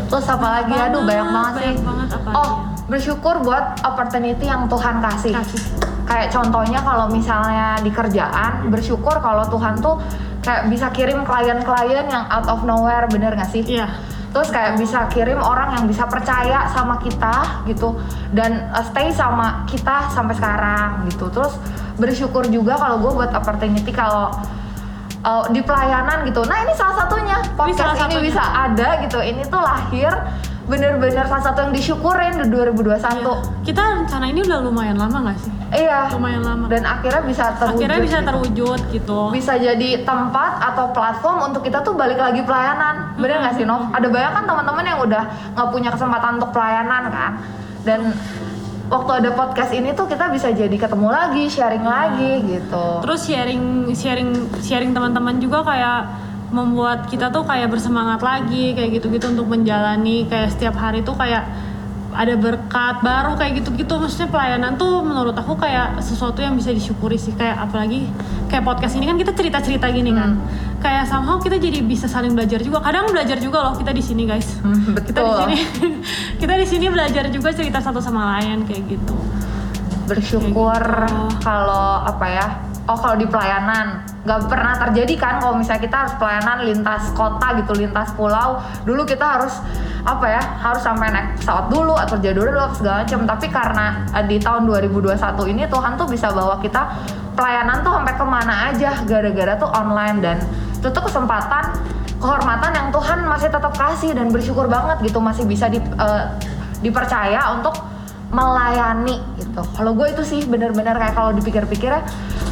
Terus 0.09 0.25
apa 0.25 0.47
lagi? 0.61 0.73
Aduh 0.73 1.01
banyak 1.05 1.27
banget 1.29 1.53
sih. 1.53 1.63
banyak 1.65 1.83
banget 1.85 2.09
apa 2.17 2.29
oh 2.33 2.51
bersyukur 2.89 3.45
buat 3.45 3.79
opportunity 3.85 4.49
yang 4.49 4.65
Tuhan 4.65 4.99
kasih. 4.99 5.33
Kasih. 5.37 5.61
Kayak 6.09 6.33
contohnya 6.33 6.81
kalau 6.81 7.05
misalnya 7.07 7.77
di 7.85 7.93
kerjaan 7.93 8.73
bersyukur 8.73 9.21
kalau 9.21 9.45
Tuhan 9.45 9.77
tuh 9.77 10.01
kayak 10.41 10.73
bisa 10.73 10.89
kirim 10.89 11.21
klien-klien 11.21 12.09
yang 12.09 12.25
out 12.33 12.49
of 12.49 12.65
nowhere 12.65 13.05
bener 13.05 13.37
gak 13.37 13.53
sih? 13.53 13.61
Iya. 13.61 13.85
Terus 14.29 14.49
kayak 14.49 14.77
bisa 14.77 15.05
kirim 15.09 15.37
orang 15.41 15.77
yang 15.77 15.85
bisa 15.85 16.05
percaya 16.05 16.69
sama 16.69 17.01
kita 17.01 17.65
gitu 17.65 17.97
dan 18.33 18.69
uh, 18.73 18.85
stay 18.85 19.09
sama 19.13 19.65
kita 19.69 20.09
sampai 20.09 20.33
sekarang 20.37 21.05
gitu. 21.09 21.29
Terus 21.29 21.57
bersyukur 21.97 22.45
juga 22.49 22.77
kalau 22.77 23.01
gue 23.05 23.11
buat 23.13 23.31
opportunity 23.33 23.89
kalau 23.93 24.33
uh, 25.25 25.45
di 25.49 25.61
pelayanan 25.61 26.25
gitu. 26.29 26.45
Nah 26.45 26.57
ini 26.65 26.73
salah 26.77 27.05
satunya. 27.05 27.37
Podcast 27.53 27.77
salah 27.81 27.95
ini, 27.97 28.01
satunya. 28.01 28.25
bisa 28.29 28.43
ada 28.43 28.89
gitu. 29.05 29.19
Ini 29.21 29.41
tuh 29.49 29.61
lahir 29.61 30.13
bener-bener 30.69 31.25
salah 31.25 31.41
satu 31.41 31.65
yang 31.65 31.73
disyukurin 31.73 32.37
di 32.37 32.45
2021 32.47 33.01
Iya. 33.19 33.33
Kita 33.65 33.81
rencana 33.97 34.25
ini 34.25 34.39
udah 34.41 34.59
lumayan 34.61 34.95
lama 34.95 35.17
gak 35.25 35.37
sih? 35.41 35.51
iya 35.71 36.09
Lumayan 36.09 36.41
lama. 36.41 36.65
dan 36.65 36.81
akhirnya 36.81 37.21
bisa 37.21 37.53
terwujud 37.55 37.77
Akhirnya 37.81 37.99
bisa 37.99 38.17
gitu. 38.17 38.27
terwujud 38.27 38.79
gitu. 38.89 39.19
bisa 39.29 39.53
jadi 39.55 39.89
tempat 40.01 40.51
atau 40.63 40.89
platform 40.89 41.37
untuk 41.43 41.61
kita 41.61 41.81
tuh 41.81 41.93
balik 41.93 42.17
lagi 42.17 42.41
pelayanan 42.41 43.13
bener 43.15 43.37
nggak 43.39 43.53
sih 43.53 43.65
Nov? 43.65 43.89
Ada 43.89 44.07
banyak 44.07 44.31
kan 44.31 44.43
teman-teman 44.45 44.83
yang 44.83 44.99
udah 44.99 45.23
nggak 45.53 45.69
punya 45.69 45.89
kesempatan 45.89 46.31
untuk 46.37 46.49
pelayanan 46.49 47.03
kan 47.07 47.31
dan 47.79 47.99
waktu 48.87 49.11
ada 49.15 49.29
podcast 49.31 49.71
ini 49.71 49.93
tuh 49.93 50.05
kita 50.05 50.29
bisa 50.29 50.49
jadi 50.49 50.73
ketemu 50.73 51.07
lagi 51.07 51.43
sharing 51.45 51.85
lagi 51.85 52.31
gitu 52.43 52.85
Terus 53.01 53.21
sharing 53.23 53.61
sharing 53.91 54.29
sharing 54.59 54.91
teman-teman 54.91 55.37
juga 55.37 55.61
kayak 55.61 55.99
membuat 56.49 57.05
kita 57.07 57.29
tuh 57.29 57.45
kayak 57.45 57.69
bersemangat 57.69 58.19
lagi 58.19 58.73
kayak 58.73 58.97
gitu-gitu 58.97 59.29
untuk 59.29 59.47
menjalani 59.47 60.25
kayak 60.25 60.49
setiap 60.49 60.73
hari 60.73 61.01
tuh 61.01 61.13
kayak 61.13 61.45
ada 62.09 62.33
berkat 62.35 62.99
baru 62.99 63.37
kayak 63.37 63.61
gitu-gitu. 63.61 63.93
Maksudnya 63.95 64.27
pelayanan 64.27 64.75
tuh 64.75 65.05
menurut 65.05 65.37
aku 65.37 65.53
kayak 65.55 66.01
sesuatu 66.01 66.41
yang 66.41 66.57
bisa 66.57 66.73
disyukuri 66.73 67.15
sih. 67.15 67.31
Kayak 67.37 67.69
apalagi 67.69 68.09
kayak 68.49 68.65
podcast 68.65 68.97
ini 68.97 69.05
kan 69.05 69.15
kita 69.15 69.31
cerita-cerita 69.31 69.87
gini 69.93 70.11
kan. 70.11 70.41
Kayak 70.81 71.05
somehow 71.05 71.37
kita 71.37 71.61
jadi 71.61 71.85
bisa 71.85 72.09
saling 72.09 72.33
belajar 72.33 72.59
juga. 72.59 72.81
Kadang 72.81 73.13
belajar 73.13 73.37
juga 73.37 73.61
loh 73.61 73.73
kita 73.77 73.93
di 73.93 74.01
sini 74.01 74.25
guys. 74.25 74.57
Hmm, 74.59 74.97
kita 75.05 75.21
di 75.21 75.31
betul 75.31 75.37
sini 75.37 75.57
kita 76.41 76.53
di 76.57 76.65
sini 76.65 76.85
belajar 76.89 77.23
juga 77.29 77.49
cerita 77.53 77.77
satu 77.77 78.01
sama 78.01 78.41
lain 78.41 78.65
kayak 78.65 78.83
gitu. 78.89 79.15
Bersyukur 80.09 80.73
Kayak 80.81 81.13
gitu. 81.13 81.45
kalau 81.45 82.01
apa 82.01 82.25
ya 82.25 82.47
oh 82.89 82.97
kalau 82.97 83.15
di 83.21 83.29
pelayanan 83.29 84.01
nggak 84.25 84.49
pernah 84.49 84.73
terjadi 84.81 85.13
kan 85.15 85.33
kalau 85.37 85.61
misalnya 85.61 85.85
kita 85.85 85.97
harus 86.05 86.13
pelayanan 86.17 86.57
lintas 86.65 87.13
kota 87.13 87.47
gitu 87.61 87.71
lintas 87.77 88.09
pulau. 88.17 88.57
Dulu 88.83 89.05
kita 89.05 89.25
harus 89.37 89.61
apa 90.01 90.25
ya 90.25 90.41
harus 90.41 90.81
sampai 90.81 91.13
naik 91.13 91.27
pesawat 91.37 91.69
dulu 91.69 91.93
atau 91.93 92.17
jadwal 92.17 92.49
dulu 92.49 92.65
segala 92.73 93.05
macam. 93.05 93.21
Tapi 93.29 93.47
karena 93.53 93.85
eh, 94.17 94.25
di 94.25 94.37
tahun 94.41 94.65
2021 94.65 95.53
ini 95.53 95.63
Tuhan 95.69 95.91
tuh 95.95 96.07
bisa 96.09 96.33
bawa 96.33 96.57
kita 96.57 96.81
pelayanan 97.37 97.85
tuh 97.85 97.93
sampai 97.93 98.13
ke 98.17 98.25
mana 98.25 98.53
aja 98.73 98.91
gara-gara 99.05 99.53
tuh 99.55 99.69
online. 99.69 100.17
Dan 100.19 100.37
itu 100.73 100.87
tuh 100.89 101.03
kesempatan 101.05 101.77
kehormatan 102.19 102.71
yang 102.75 102.87
Tuhan 102.91 103.23
masih 103.29 103.47
tetap 103.47 103.73
kasih 103.77 104.11
dan 104.11 104.27
bersyukur 104.33 104.67
banget 104.67 104.99
gitu 105.07 105.23
masih 105.23 105.47
bisa 105.47 105.71
di, 105.71 105.79
eh, 105.79 106.23
dipercaya 106.83 107.53
untuk 107.55 107.88
melayani 108.29 109.17
gitu. 109.41 109.61
Kalau 109.75 109.91
gue 109.97 110.07
itu 110.13 110.23
sih 110.25 110.41
bener-bener 110.45 110.93
kayak 110.93 111.17
kalau 111.17 111.33
dipikir-pikir 111.33 111.89
ya, 111.89 112.01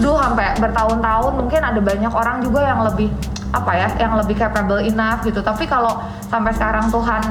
duh 0.02 0.18
sampai 0.18 0.58
bertahun-tahun 0.58 1.34
mungkin 1.38 1.62
ada 1.62 1.78
banyak 1.78 2.13
orang 2.13 2.42
juga 2.42 2.66
yang 2.66 2.82
lebih 2.86 3.10
apa 3.54 3.72
ya, 3.74 3.88
yang 4.02 4.13
lebih 4.18 4.36
capable 4.36 4.82
enough 4.82 5.24
gitu. 5.24 5.40
Tapi 5.40 5.70
kalau 5.70 6.02
sampai 6.28 6.52
sekarang 6.52 6.90
Tuhan 6.92 7.22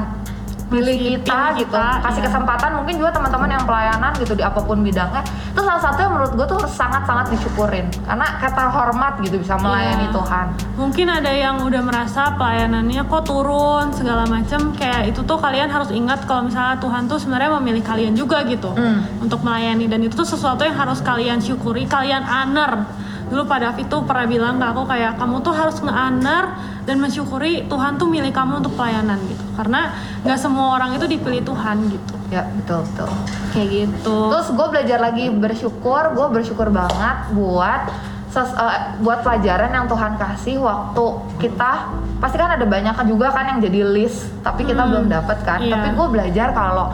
pilih 0.67 0.95
kita 0.99 1.55
gitu, 1.55 1.71
kita, 1.71 2.03
kasih 2.03 2.19
iya. 2.19 2.27
kesempatan 2.27 2.69
mungkin 2.75 2.99
juga 2.99 3.09
teman-teman 3.09 3.49
yang 3.49 3.63
pelayanan 3.63 4.11
gitu 4.19 4.33
di 4.33 4.43
apa 4.43 4.59
pun 4.59 4.83
bidangnya, 4.83 5.23
itu 5.23 5.61
salah 5.63 5.79
satu 5.79 5.99
yang 6.03 6.11
menurut 6.11 6.31
gue 6.35 6.43
tuh 6.43 6.57
harus 6.59 6.73
sangat-sangat 6.75 7.25
disyukurin 7.31 7.87
karena 8.03 8.27
kata 8.37 8.63
hormat 8.67 9.13
gitu 9.23 9.39
bisa 9.39 9.55
melayani 9.55 10.07
Iya. 10.07 10.13
Tuhan. 10.13 10.47
Mungkin 10.75 11.07
ada 11.07 11.31
yang 11.31 11.55
udah 11.63 11.81
merasa 11.81 12.35
pelayanannya 12.35 13.01
kok 13.01 13.23
turun 13.23 13.91
segala 13.91 14.23
macam 14.23 14.71
kayak 14.73 15.09
itu 15.09 15.23
tuh 15.23 15.37
kalian 15.37 15.67
harus 15.67 15.89
ingat 15.89 16.23
kalau 16.23 16.45
misalnya 16.45 16.75
Tuhan 16.77 17.07
tuh 17.07 17.17
sebenarnya 17.17 17.51
memilih 17.57 17.81
kalian 17.81 18.13
juga 18.13 18.43
gitu 18.43 18.75
Hmm. 18.75 19.07
untuk 19.19 19.41
melayani 19.41 19.87
dan 19.87 20.03
itu 20.03 20.13
tuh 20.13 20.27
sesuatu 20.27 20.61
yang 20.61 20.75
harus 20.75 20.99
kalian 20.99 21.39
syukuri, 21.39 21.87
kalian 21.87 22.21
honor. 22.21 22.83
Dulu 23.27 23.43
Pak 23.43 23.59
David 23.59 23.85
tuh 23.87 24.01
pernah 24.01 24.23
bilang 24.23 24.55
ke 24.55 24.65
aku 24.65 24.83
kayak 24.85 25.15
kamu 25.15 25.35
tuh 25.41 25.51
harus 25.51 25.77
nge-honor 25.77 26.45
dan 26.83 26.95
mensyukuri 26.97 27.67
Tuhan 27.67 27.95
tuh 27.95 28.07
milih 28.07 28.31
kamu 28.31 28.61
untuk 28.61 28.73
pelayanan 28.73 29.19
gitu. 29.21 29.43
Karena 29.53 29.91
nggak 30.21 30.37
semua 30.37 30.73
orang 30.73 30.93
itu 30.93 31.05
dipilih 31.05 31.43
Tuhan 31.43 31.77
gitu. 31.87 32.13
Ya 32.27 32.47
betul 32.49 32.83
betul. 32.85 33.11
Kayak 33.51 33.67
gitu. 33.69 34.17
Terus 34.29 34.47
gue 34.49 34.67
belajar 34.69 34.99
lagi 35.01 35.25
bersyukur, 35.29 36.03
gue 36.09 36.27
bersyukur 36.29 36.67
banget 36.69 37.17
buat 37.31 37.81
ses- 38.27 38.53
eh, 38.53 38.79
buat 38.97 39.19
pelajaran 39.21 39.71
yang 39.71 39.85
Tuhan 39.85 40.15
kasih 40.15 40.59
waktu 40.59 41.05
kita 41.37 41.71
pasti 42.17 42.35
kan 42.35 42.49
ada 42.49 42.63
banyak 42.63 42.91
kan 42.91 43.05
juga 43.05 43.29
kan 43.29 43.45
yang 43.49 43.59
jadi 43.61 43.83
list, 43.85 44.31
tapi 44.41 44.63
kita 44.63 44.81
Hmm, 44.81 44.89
belum 44.89 45.05
dapet 45.09 45.37
kan. 45.41 45.59
iya. 45.59 45.71
Tapi 45.73 45.87
gue 45.93 46.07
belajar 46.09 46.47
kalau 46.51 46.91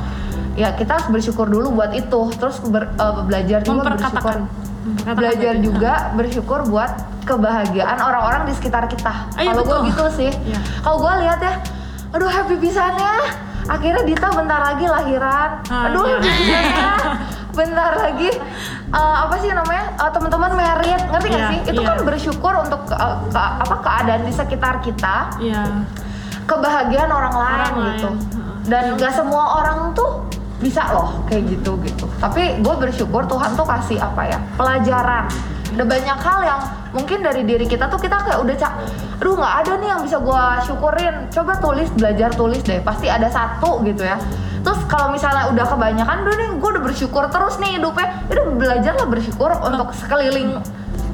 ya 0.54 0.69
kita 0.72 0.96
harus 0.96 1.08
bersyukur 1.10 1.46
dulu 1.48 1.74
buat 1.74 1.89
itu, 1.91 2.22
terus 2.34 2.58
ber- 2.63 2.89
eh, 2.91 3.15
belajar 3.24 3.60
juga 3.62 3.89
bersyukur, 3.91 4.46
Belajar 5.06 5.54
juga 5.58 5.93
bersyukur 6.13 6.63
buat 6.65 6.91
kebahagiaan 7.24 7.98
orang-orang 7.98 8.43
di 8.46 8.54
sekitar 8.54 8.86
kita. 8.86 9.30
Ah, 9.30 9.39
iya, 9.39 9.50
kalau 9.50 9.63
gue 9.63 9.80
gitu 9.88 10.04
sih, 10.13 10.32
Iya. 10.43 10.60
kalau 10.80 10.98
gue 11.00 11.13
lihat 11.24 11.39
ya, 11.39 11.54
aduh 12.10 12.28
happy 12.28 12.56
pisannya. 12.58 13.15
Akhirnya 13.63 14.04
Dita 14.04 14.28
bentar 14.30 14.60
lagi 14.62 14.84
lahiran. 14.86 15.50
Ah, 15.65 15.88
Aduh 15.88 16.04
iya. 16.04 16.15
happy 16.17 16.32
pisannya. 16.38 16.91
bentar 17.54 17.93
lagi 17.96 18.34
eh, 18.89 19.15
apa 19.19 19.36
sih 19.38 19.48
namanya 19.48 19.93
Eh, 19.93 20.10
teman-teman 20.10 20.52
merit 20.54 21.02
ngerti 21.06 21.28
nggak 21.30 21.38
Iya, 21.39 21.50
sih 21.54 21.60
itu 21.67 21.80
iya. 21.80 21.88
kan 21.88 21.98
bersyukur 22.02 22.54
untuk 22.58 22.82
eh, 22.89 23.15
ke- 23.30 23.54
apa 23.62 23.76
keadaan 23.80 24.22
di 24.24 24.34
sekitar 24.34 24.82
kita 24.82 25.38
Iya. 25.38 25.86
kebahagiaan 26.43 27.08
orang 27.10 27.32
lain 27.32 27.54
Orang 27.62 27.74
lain. 27.78 27.88
gitu 27.93 28.10
Heeh. 28.10 28.56
dan 28.65 28.84
nggak 28.98 29.13
semua 29.13 29.43
orang 29.56 29.93
tuh 29.93 30.26
bisa 30.62 30.94
loh 30.94 31.26
kayak 31.30 31.50
gitu 31.50 31.80
gitu. 31.82 32.06
Tapi 32.22 32.62
gue 32.62 32.76
bersyukur 32.78 33.26
Tuhan 33.26 33.58
tuh 33.58 33.66
kasih 33.66 33.98
apa 34.00 34.22
ya 34.28 34.39
pelajaran. 34.60 35.26
Ada 35.74 35.84
banyak 35.89 36.18
hal 36.22 36.39
yang 36.46 36.62
mungkin 36.94 37.26
dari 37.26 37.42
diri 37.42 37.66
kita 37.66 37.89
tuh 37.89 37.98
kita 37.98 38.22
kayak 38.22 38.46
udah 38.46 38.54
cak 38.54 38.74
aduh 39.18 39.34
nggak 39.34 39.56
ada 39.66 39.72
nih 39.82 39.89
yang 39.89 40.02
bisa 40.06 40.18
gue 40.22 40.44
syukurin. 40.70 41.16
Coba 41.34 41.58
tulis 41.58 41.89
belajar 41.98 42.30
tulis 42.38 42.62
deh. 42.62 42.80
Pasti 42.86 43.10
ada 43.10 43.26
satu 43.32 43.82
gitu 43.82 44.06
ya. 44.06 44.22
Terus 44.63 44.80
kalau 44.88 45.12
misalnya 45.12 45.50
udah 45.52 45.66
kebanyakan 45.66 46.18
udah 46.24 46.36
nih 46.38 46.50
gue 46.62 46.70
udah 46.78 46.84
bersyukur 46.84 47.24
terus 47.34 47.58
nih 47.58 47.82
hidupnya. 47.82 48.10
Udah 48.30 48.46
belajarlah 48.54 49.08
bersyukur 49.10 49.50
untuk 49.66 49.89
sekeliling 49.98 50.62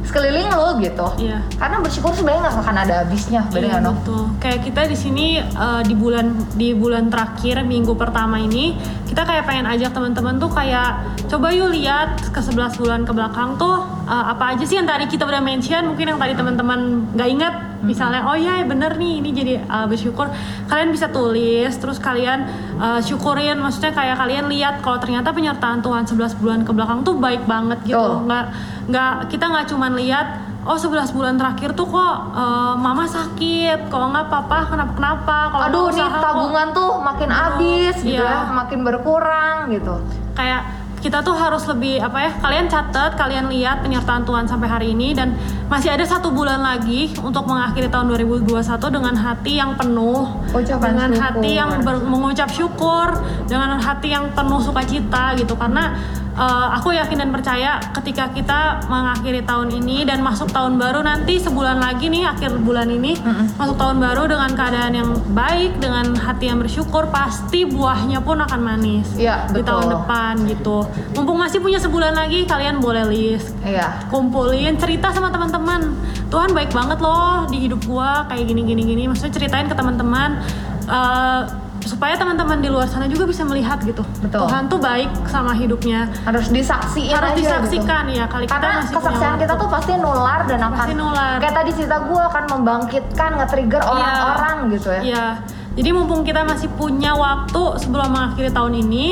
sekeliling 0.09 0.49
lo 0.49 0.75
gitu 0.77 1.07
Iya. 1.15 1.45
karena 1.55 1.77
bersyukur 1.79 2.11
sebenarnya 2.11 2.41
nggak 2.43 2.57
akan 2.59 2.77
ada 2.79 2.93
habisnya 2.99 3.41
bener 3.47 3.69
Iya 3.69 3.77
no 3.79 3.93
betul. 3.93 4.23
Kayak 4.39 4.59
kita 4.65 4.81
di 4.85 4.97
sini 4.97 5.27
eh, 5.37 5.81
di 5.85 5.93
bulan 5.93 6.25
di 6.53 6.73
bulan 6.73 7.07
terakhir 7.07 7.61
minggu 7.63 7.93
pertama 7.93 8.35
ini 8.35 8.73
kita 9.05 9.21
kayak 9.21 9.45
pengen 9.45 9.65
ajak 9.67 9.91
teman-teman 9.91 10.37
tuh 10.37 10.49
kayak 10.49 10.97
coba 11.25 11.49
yuk 11.49 11.69
lihat 11.69 12.17
ke 12.25 12.39
11 12.39 12.57
bulan 12.75 13.05
ke 13.05 13.11
belakang 13.11 13.53
tuh 13.55 13.77
eh, 14.03 14.25
apa 14.27 14.57
aja 14.57 14.65
sih 14.65 14.75
yang 14.75 14.85
tadi 14.85 15.05
kita 15.05 15.23
udah 15.23 15.39
mention 15.39 15.85
mungkin 15.85 16.05
yang 16.07 16.19
tadi 16.19 16.33
teman-teman 16.33 16.79
nggak 17.13 17.29
ingat 17.29 17.53
misalnya 17.79 18.27
oh 18.27 18.35
iya 18.35 18.59
bener 18.67 18.99
nih 18.99 19.23
ini 19.23 19.29
jadi 19.31 19.53
eh, 19.63 19.85
bersyukur 19.87 20.27
kalian 20.67 20.89
bisa 20.91 21.07
tulis 21.09 21.71
terus 21.79 21.97
kalian 21.97 22.45
eh, 22.77 22.99
syukurin 23.03 23.59
maksudnya 23.59 23.95
kayak 23.95 24.19
kalian 24.19 24.45
lihat 24.51 24.83
kalau 24.83 24.99
ternyata 24.99 25.31
penyertaan 25.31 25.79
Tuhan 25.79 26.03
11 26.03 26.41
bulan 26.41 26.59
ke 26.67 26.71
belakang 26.75 27.03
tuh 27.07 27.15
baik 27.15 27.47
banget 27.47 27.79
gitu 27.87 27.95
Betul. 27.95 28.27
nggak 28.27 28.45
nggak 28.89 29.11
kita 29.31 29.45
nggak 29.47 29.65
cuman 29.71 29.91
lihat 29.95 30.27
oh 30.67 30.75
11 30.75 31.15
bulan 31.15 31.33
terakhir 31.39 31.71
tuh 31.71 31.87
kok 31.87 32.15
eh, 32.35 32.73
mama 32.75 33.07
sakit 33.07 33.87
kalau 33.87 34.11
nggak 34.11 34.27
papa 34.27 34.57
kenapa 34.67 34.91
kenapa 34.93 35.37
kalau 35.55 35.63
Aduh 35.71 35.85
nih 35.89 36.03
usaha 36.03 36.11
kok- 36.11 36.23
tabungan 36.23 36.67
tuh 36.75 36.89
makin 36.99 37.29
habis 37.31 37.95
gitu 38.03 38.19
iya. 38.19 38.47
ya, 38.47 38.51
makin 38.51 38.79
berkurang 38.83 39.71
gitu. 39.71 39.95
kayak 40.35 40.61
kita 40.99 41.23
tuh 41.23 41.31
harus 41.31 41.63
lebih 41.63 41.97
apa 41.97 42.17
ya 42.19 42.31
kalian 42.37 42.67
catat 42.67 43.15
kalian 43.15 43.47
lihat 43.47 43.79
penyertaan 43.79 44.27
Tuhan 44.27 44.45
sampai 44.45 44.67
hari 44.67 44.87
ini 44.91 45.15
dan 45.15 45.31
masih 45.71 45.95
ada 45.95 46.03
satu 46.03 46.27
bulan 46.29 46.59
lagi 46.59 47.15
untuk 47.19 47.47
mengakhiri 47.47 47.87
tahun 47.87 48.11
2021 48.19 48.59
dengan 48.91 49.15
hati 49.15 49.53
yang 49.55 49.79
penuh 49.79 50.27
Ucapan 50.51 50.87
dengan 50.91 51.09
syukur. 51.09 51.23
hati 51.23 51.49
yang 51.55 51.69
ber- 51.79 52.03
mengucap 52.03 52.49
syukur 52.51 53.07
dengan 53.47 53.79
hati 53.79 54.11
yang 54.11 54.27
penuh 54.29 54.59
sukacita 54.59 55.39
gitu 55.39 55.55
karena 55.55 55.95
eh, 56.33 56.67
aku 56.75 56.91
yakin 56.91 57.17
dan 57.17 57.29
percaya 57.29 57.79
ketika 57.95 58.29
kita 58.31 58.59
mengakhiri 58.85 59.41
tahun 59.41 59.73
ini 59.73 60.03
dan 60.03 60.19
masuk 60.19 60.49
tahun 60.49 60.77
baru 60.77 61.01
nanti 61.01 61.37
sebulan 61.37 61.79
lagi 61.79 62.07
nih 62.07 62.25
akhir 62.25 62.61
bulan 62.61 62.87
ini 62.87 63.17
Mm-mm. 63.17 63.57
masuk 63.57 63.75
tahun 63.75 63.97
baru 63.97 64.23
dengan 64.25 64.51
keadaan 64.53 64.93
yang 64.93 65.09
baik 65.31 65.77
dengan 65.77 66.13
hati 66.15 66.47
yang 66.47 66.59
bersyukur 66.59 67.07
pasti 67.09 67.63
buahnya 67.63 68.19
pun 68.19 68.39
akan 68.39 68.59
manis 68.59 69.07
di 69.49 69.59
betul. 69.59 69.67
tahun 69.67 69.85
depan 69.93 70.33
gitu. 70.47 70.77
Mumpung 71.15 71.37
masih 71.37 71.59
punya 71.59 71.79
sebulan 71.79 72.13
lagi, 72.13 72.43
kalian 72.43 72.79
boleh 72.79 73.05
list, 73.07 73.51
Iya. 73.61 74.07
kumpulin 74.09 74.75
cerita 74.75 75.11
sama 75.11 75.29
teman-teman. 75.29 75.95
Tuhan 76.29 76.53
baik 76.53 76.71
banget 76.71 76.99
loh 76.99 77.49
di 77.49 77.65
hidup 77.65 77.81
gua 77.85 78.25
kayak 78.29 78.45
gini 78.45 78.61
gini 78.63 78.81
gini. 78.85 79.03
Maksudnya 79.09 79.33
ceritain 79.33 79.65
ke 79.65 79.75
teman-teman 79.75 80.39
eh, 80.87 81.41
supaya 81.89 82.13
teman-teman 82.13 82.61
di 82.61 82.69
luar 82.69 82.85
sana 82.85 83.09
juga 83.09 83.25
bisa 83.25 83.41
melihat 83.41 83.81
gitu. 83.81 84.05
Betul. 84.21 84.45
Tuhan 84.45 84.69
tuh 84.69 84.77
baik 84.77 85.09
sama 85.25 85.57
hidupnya. 85.57 86.05
Harus 86.21 86.53
disaksiin 86.53 87.09
Harus 87.09 87.33
aja 87.33 87.39
disaksikan 87.41 88.05
ya 88.07 88.29
kali 88.29 88.45
gitu. 88.45 88.53
kita 88.53 88.61
Karena 88.61 88.77
masih 88.77 88.93
kesaksian 88.93 89.33
punya 89.33 89.41
kita 89.41 89.53
tuh 89.57 89.69
pasti 89.73 89.91
nular 89.97 90.39
dan 90.45 90.59
akan 90.61 90.77
Pasti 90.77 90.93
nular. 90.93 91.37
kayak 91.41 91.55
tadi 91.57 91.71
cerita 91.73 91.97
gue 92.05 92.21
akan 92.21 92.43
membangkitkan, 92.47 93.29
nge-trigger 93.41 93.81
Iya. 93.81 93.89
orang-orang 93.89 94.57
gitu 94.69 94.89
ya. 94.91 95.01
Iya. 95.01 95.25
Jadi 95.69 95.89
mumpung 95.89 96.21
kita 96.21 96.41
masih 96.43 96.69
punya 96.75 97.15
waktu 97.15 97.61
sebelum 97.79 98.11
mengakhiri 98.11 98.51
tahun 98.51 98.73
ini, 98.77 99.05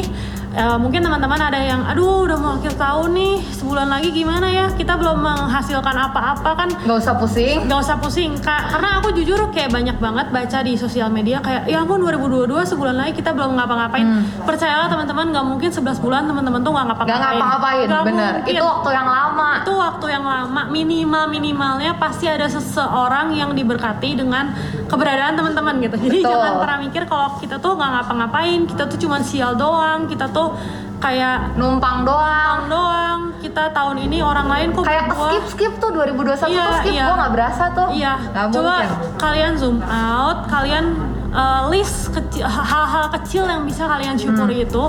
eh, 0.58 0.78
mungkin 0.78 1.00
teman-teman 1.00 1.38
ada 1.40 1.60
yang 1.60 1.82
aduh 1.84 2.26
udah 2.26 2.36
mau 2.36 2.52
akhir 2.56 2.74
tahun 2.76 3.10
nih 3.14 3.34
sebulan 3.54 3.88
lagi 3.88 4.10
gimana 4.12 4.48
ya? 4.48 4.66
Kita 4.70 4.94
belum 4.94 5.18
menghasilkan 5.18 5.96
apa-apa 5.96 6.52
kan. 6.56 6.70
Nggak 6.80 6.98
usah 6.98 7.14
pusing. 7.16 7.58
Nggak 7.64 7.80
usah 7.80 7.96
pusing 7.98 8.32
Ka- 8.38 8.68
karena 8.68 8.98
aku 8.98 9.14
jujur 9.14 9.38
kayak 9.50 9.70
banyak 9.70 9.98
banget 9.98 10.28
baca 10.28 10.58
di 10.60 10.74
sosial 10.74 11.08
media 11.08 11.38
kayak 11.40 11.66
ya 11.66 11.80
ampun 11.80 12.02
2022 12.02 12.50
sebulan 12.66 12.96
lagi 12.96 13.14
kita 13.16 13.32
belum 13.32 13.54
ngapa-ngapain. 13.54 14.08
Percayalah 14.42 14.88
teman-teman 14.88 15.26
nggak 15.30 15.46
mungkin 15.46 15.70
11 15.70 15.98
bulan 15.98 16.26
teman-teman 16.26 16.60
tuh 16.60 16.72
nggak 16.72 16.86
nggak 16.86 16.98
ngapa-ngapain 16.98 17.38
ngapa-ngapain 17.38 17.86
Nggak 17.86 18.04
bener. 18.04 18.34
mungkin. 18.34 18.52
itu 18.52 18.64
waktu 18.64 18.90
yang 18.92 19.08
lama. 19.08 19.50
Itu 19.62 19.74
waktu 19.74 20.06
yang 20.10 20.26
lama. 20.26 20.62
Minimal 20.68 21.24
minimalnya 21.28 21.92
pasti 21.96 22.26
ada 22.26 22.48
seseorang 22.48 23.30
yang 23.32 23.52
diberkati 23.52 24.16
dengan 24.16 24.58
keberadaan 24.88 25.34
teman-teman 25.34 25.76
gitu. 25.80 25.96
Jadi 26.00 26.18
Betul. 26.20 26.32
jangan 26.32 26.54
pernah 26.58 26.78
mikir 26.80 27.04
kalau 27.04 27.28
kita 27.38 27.56
tuh 27.58 27.76
nggak 27.76 27.92
ngapa-ngapain. 27.94 28.60
Kita 28.66 28.84
tuh 28.86 28.98
cuma 28.98 29.18
sial 29.20 29.54
doang. 29.54 30.08
Kita 30.08 30.26
tuh 30.28 30.56
kayak 30.98 31.54
numpang 31.56 32.02
doang. 32.02 32.26
doang 32.58 32.62
doang. 32.68 33.20
Kita 33.38 33.70
tahun 33.70 34.02
ini 34.02 34.18
orang 34.20 34.48
lain 34.48 34.68
kok 34.72 34.82
kayak 34.82 35.14
gua- 35.14 35.30
skip 35.30 35.46
skip 35.52 35.74
tuh 35.78 35.92
2021 35.92 36.50
Iya, 36.50 36.64
tuh 36.64 36.76
skip. 36.80 36.92
iya. 36.92 37.06
gua 37.06 37.16
nggak 37.18 37.34
berasa 37.34 37.64
tuh. 37.70 37.88
Iya, 37.92 38.14
nggak 38.26 38.46
coba 38.50 38.74
mungkin. 38.74 38.90
kalian 39.18 39.52
zoom 39.54 39.78
out, 39.84 40.38
kalian 40.48 40.86
uh, 41.30 41.68
list 41.68 42.10
kecil- 42.10 42.44
hal-hal 42.44 43.08
kecil 43.12 43.44
yang 43.44 43.64
bisa 43.64 43.84
kalian 43.84 44.16
syukuri 44.16 44.62
Hmm. 44.62 44.66
itu. 44.66 44.84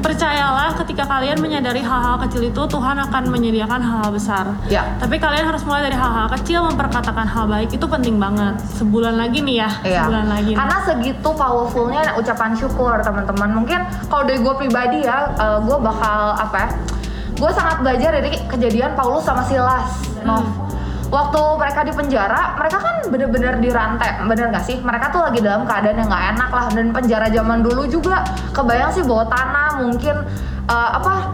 Percayalah, 0.00 0.74
ketika 0.76 1.04
kalian 1.04 1.38
menyadari 1.38 1.80
hal-hal 1.80 2.18
kecil 2.20 2.44
itu, 2.44 2.62
Tuhan 2.64 2.96
akan 3.00 3.22
menyediakan 3.28 3.80
hal-hal 3.80 4.10
besar. 4.10 4.44
Ya. 4.66 4.84
Tapi 4.96 5.16
kalian 5.16 5.44
harus 5.44 5.62
mulai 5.62 5.82
dari 5.82 5.94
hal-hal 5.94 6.28
kecil, 6.32 6.64
memperkatakan 6.64 7.24
hal 7.24 7.46
baik 7.46 7.70
itu 7.70 7.84
penting 7.84 8.16
banget. 8.16 8.56
Sebulan 8.74 9.14
lagi 9.14 9.40
nih 9.40 9.56
ya, 9.58 9.70
Iya. 9.82 10.00
sebulan 10.02 10.26
lagi. 10.28 10.52
nih. 10.52 10.56
Karena 10.56 10.76
segitu 10.82 11.28
powerfulnya 11.30 12.02
ucapan 12.14 12.50
syukur 12.52 12.94
teman-teman. 13.00 13.48
Mungkin 13.54 13.80
kalau 14.06 14.24
dari 14.24 14.38
gue 14.38 14.54
pribadi 14.56 14.98
ya, 15.02 15.30
gue 15.60 15.78
bakal 15.78 16.18
apa 16.34 16.56
ya? 16.58 16.68
Gue 17.34 17.50
sangat 17.50 17.82
belajar 17.82 18.14
dari 18.14 18.30
kejadian 18.46 18.94
Paulus 18.94 19.22
sama 19.22 19.42
Silas. 19.42 19.90
Hmm. 20.22 20.63
Waktu 21.14 21.42
mereka 21.62 21.86
di 21.86 21.92
penjara, 21.94 22.58
mereka 22.58 22.82
kan 22.82 23.06
bener-bener 23.06 23.54
dirantai, 23.62 24.26
bener 24.26 24.50
gak 24.50 24.66
sih? 24.66 24.82
Mereka 24.82 25.14
tuh 25.14 25.22
lagi 25.22 25.38
dalam 25.38 25.62
keadaan 25.62 26.02
yang 26.02 26.10
nggak 26.10 26.26
enak 26.34 26.50
lah. 26.50 26.66
Dan 26.74 26.90
penjara 26.90 27.30
zaman 27.30 27.62
dulu 27.62 27.86
juga, 27.86 28.26
kebayang 28.50 28.90
sih 28.90 29.06
bawa 29.06 29.22
tanah, 29.30 29.78
mungkin 29.78 30.26
eh, 30.66 30.90
apa 30.98 31.30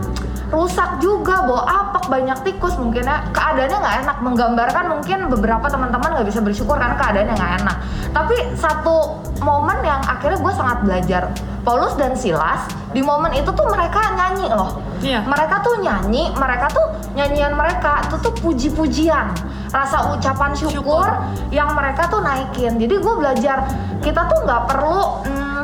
rusak 0.50 0.98
juga 0.98 1.46
bawa 1.46 1.62
apak 1.66 2.10
banyak 2.10 2.38
tikus. 2.42 2.74
Mungkin 2.76 3.06
ya 3.06 3.26
keadaannya 3.30 3.78
nggak 3.78 3.96
enak. 4.06 4.16
Menggambarkan 4.22 4.84
mungkin 4.90 5.18
beberapa 5.30 5.66
teman-teman 5.70 6.20
nggak 6.20 6.28
bisa 6.28 6.40
bersyukur 6.42 6.76
karena 6.76 6.98
keadaannya 6.98 7.34
nggak 7.34 7.52
enak. 7.62 7.76
Tapi 8.10 8.36
satu 8.58 9.22
momen 9.40 9.78
yang 9.86 10.02
akhirnya 10.04 10.38
gue 10.42 10.52
sangat 10.52 10.78
belajar. 10.84 11.22
Paulus 11.60 11.92
dan 12.00 12.16
Silas 12.16 12.64
di 12.90 13.04
momen 13.04 13.36
itu 13.36 13.48
tuh 13.52 13.66
mereka 13.68 14.00
nyanyi 14.16 14.48
loh. 14.50 14.80
Iya. 15.00 15.24
mereka 15.24 15.64
tuh 15.64 15.80
nyanyi 15.80 16.28
mereka 16.36 16.68
tuh 16.68 16.92
nyanyian 17.16 17.56
mereka 17.56 18.04
itu 18.04 18.16
tuh 18.20 18.32
puji-pujian. 18.36 19.32
Rasa 19.70 20.12
ucapan 20.12 20.50
syukur, 20.52 20.82
Syukur. 20.82 21.08
yang 21.54 21.72
mereka 21.78 22.10
tuh 22.10 22.20
naikin. 22.20 22.74
Jadi 22.76 22.94
gue 22.98 23.14
belajar 23.16 23.64
kita 24.02 24.26
tuh 24.28 24.38
nggak 24.44 24.62
perlu 24.66 25.04
hmm, 25.24 25.62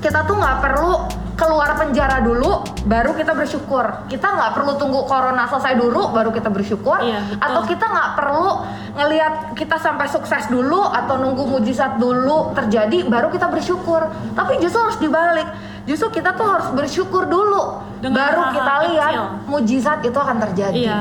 kita 0.00 0.20
tuh 0.28 0.36
nggak 0.36 0.58
perlu 0.60 1.03
keluar 1.34 1.74
penjara 1.74 2.22
dulu 2.22 2.62
baru 2.84 3.10
kita 3.12 3.32
bersyukur 3.32 3.82
kita 4.06 4.22
nggak 4.24 4.50
perlu 4.54 4.72
tunggu 4.74 5.02
corona 5.02 5.44
selesai 5.44 5.74
dulu 5.74 6.10
baru 6.10 6.30
kita 6.30 6.46
bersyukur 6.46 6.98
Iya, 7.00 7.20
betul. 7.26 7.42
atau 7.42 7.60
kita 7.64 7.84
nggak 7.84 8.10
perlu 8.14 8.50
ngelihat 8.94 9.32
kita 9.52 9.76
sampai 9.76 10.06
sukses 10.06 10.46
dulu 10.46 10.78
atau 10.80 11.18
nunggu 11.18 11.42
mujizat 11.44 11.98
dulu 11.98 12.54
terjadi 12.54 13.02
baru 13.04 13.28
kita 13.28 13.50
bersyukur 13.50 14.06
tapi 14.32 14.58
justru 14.58 14.78
harus 14.78 14.94
dibalik 14.96 15.48
justru 15.84 16.08
kita 16.12 16.32
tuh 16.32 16.46
harus 16.46 16.70
bersyukur 16.70 17.26
dulu 17.26 17.82
Dengan 17.98 18.14
baru 18.16 18.40
hal-hal 18.40 18.54
kita 18.54 18.74
lihat 18.86 19.12
kecil. 19.12 19.26
mujizat 19.44 19.98
itu 20.00 20.14
akan 20.16 20.36
terjadi 20.40 20.76
Iya, 20.78 21.00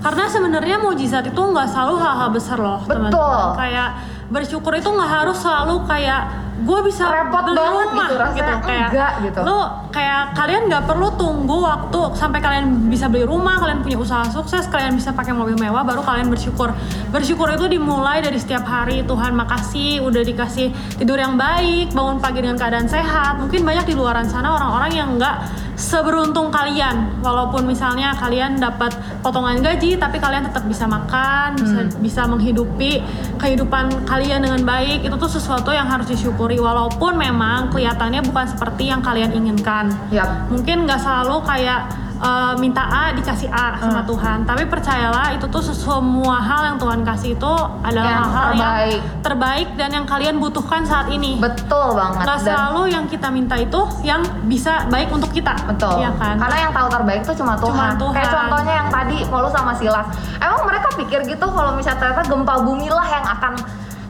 karena 0.00 0.24
sebenarnya 0.26 0.76
mujizat 0.78 1.24
itu 1.24 1.36
nggak 1.38 1.68
selalu 1.68 1.94
hal-hal 1.98 2.28
besar 2.30 2.56
loh, 2.56 2.80
Betul. 2.80 3.10
teman-teman. 3.10 3.52
Kayak 3.54 3.88
bersyukur 4.26 4.72
itu 4.72 4.88
nggak 4.88 5.10
harus 5.12 5.36
selalu 5.36 5.84
kayak 5.84 6.22
gue 6.54 6.78
bisa 6.86 7.10
Repot 7.10 7.42
banget 7.50 7.88
rumah 7.90 8.06
gitu, 8.06 8.14
rasanya 8.14 8.54
kayak 8.62 8.88
enggak 8.94 9.12
gitu. 9.26 9.40
Lo 9.42 9.58
kayak 9.90 10.38
kalian 10.38 10.62
nggak 10.70 10.84
perlu 10.86 11.08
tunggu 11.18 11.56
waktu 11.66 12.00
sampai 12.14 12.38
kalian 12.38 12.86
bisa 12.86 13.10
beli 13.10 13.26
rumah, 13.26 13.58
kalian 13.58 13.82
punya 13.82 13.98
usaha 13.98 14.22
sukses, 14.30 14.70
kalian 14.70 14.94
bisa 14.94 15.10
pakai 15.10 15.34
mobil 15.34 15.58
mewah, 15.58 15.82
baru 15.82 16.06
kalian 16.06 16.30
bersyukur. 16.30 16.70
Bersyukur 17.10 17.50
itu 17.50 17.66
dimulai 17.66 18.22
dari 18.22 18.38
setiap 18.38 18.62
hari. 18.70 19.02
Tuhan 19.02 19.34
makasih 19.34 20.06
udah 20.06 20.22
dikasih 20.22 20.70
tidur 21.02 21.18
yang 21.18 21.34
baik, 21.34 21.90
bangun 21.90 22.22
pagi 22.22 22.38
dengan 22.38 22.54
keadaan 22.54 22.86
sehat. 22.86 23.42
Mungkin 23.42 23.66
banyak 23.66 23.90
di 23.90 23.94
luaran 23.98 24.30
sana 24.30 24.54
orang-orang 24.54 24.92
yang 24.94 25.08
nggak 25.18 25.63
seberuntung 25.74 26.50
kalian. 26.50 27.20
Walaupun 27.20 27.66
misalnya 27.66 28.14
kalian 28.18 28.58
dapat 28.58 28.94
potongan 29.20 29.60
gaji 29.62 29.98
tapi 29.98 30.22
kalian 30.22 30.46
tetap 30.46 30.64
bisa 30.66 30.86
makan 30.86 31.58
bisa 31.58 31.80
bisa 31.98 32.22
menghidupi 32.30 33.02
kehidupan 33.38 34.06
kalian 34.06 34.42
dengan 34.42 34.62
baik 34.62 35.02
itu 35.02 35.14
tuh 35.18 35.30
sesuatu 35.30 35.70
yang 35.74 35.86
harus 35.86 36.06
disyukuri. 36.06 36.58
Walaupun 36.58 37.18
memang 37.18 37.74
kelihatannya 37.74 38.22
bukan 38.26 38.46
seperti 38.48 38.90
yang 38.90 39.02
kalian 39.02 39.34
inginkan. 39.34 39.90
Yap. 40.14 40.46
mungkin 40.50 40.86
nggak 40.86 41.00
selalu 41.00 41.42
kayak 41.42 42.03
eh, 42.24 42.54
minta 42.56 42.80
A 42.82 43.12
dikasih 43.12 43.46
A 43.46 43.76
sama 43.76 44.00
Tuhan 44.02 44.42
tapi 44.42 44.64
percayalah 44.64 45.30
itu 45.30 45.44
tuh 45.46 45.60
semua 45.60 46.40
hal 46.40 46.64
yang 46.66 46.78
Tuhan 46.78 47.00
kasih 47.02 47.36
itu 47.36 47.52
adalah 47.80 48.08
Yang 48.10 48.24
hal-hal 48.24 48.48
yang 48.48 48.56
terbaik. 48.56 49.00
terbaik 49.20 49.68
dan 49.74 49.90
yang 49.92 50.06
kalian 50.06 50.36
butuhkan 50.38 50.82
saat 50.82 51.08
ini 51.08 51.36
betul 51.36 51.92
banget 51.92 52.24
Dan- 52.24 52.40
selalu 52.40 52.82
yang 52.88 53.04
kita 53.04 53.28
minta 53.28 53.54
itu 53.54 53.76
yang 54.02 54.24
bisa 54.44 54.88
baik 54.88 55.08
untuk 55.08 55.28
kita 55.30 55.52
Betul. 55.66 55.96
Iya 55.98 56.10
kan 56.14 56.36
Karena 56.36 56.56
yang 56.58 56.72
tahu 56.72 56.88
terbaik 56.88 57.20
itu 57.20 57.32
cuma 57.34 57.54
Tuhan. 57.54 57.70
Cuma 57.70 57.86
Tuhan. 57.96 58.14
Kayak 58.14 58.32
contohnya 58.32 58.74
yang 58.74 58.88
tadi 58.88 59.16
Paulus 59.24 59.52
sama 59.52 59.72
Silas. 59.72 60.06
Emang 60.36 60.60
mereka 60.64 60.88
pikir 60.94 61.20
gitu 61.24 61.46
kalau 61.46 61.72
misalnya 61.72 62.00
ternyata 62.00 62.22
gempa 62.24 62.54
bumi 62.60 62.88
lah 62.88 63.06
yang 63.06 63.24
akan 63.26 63.52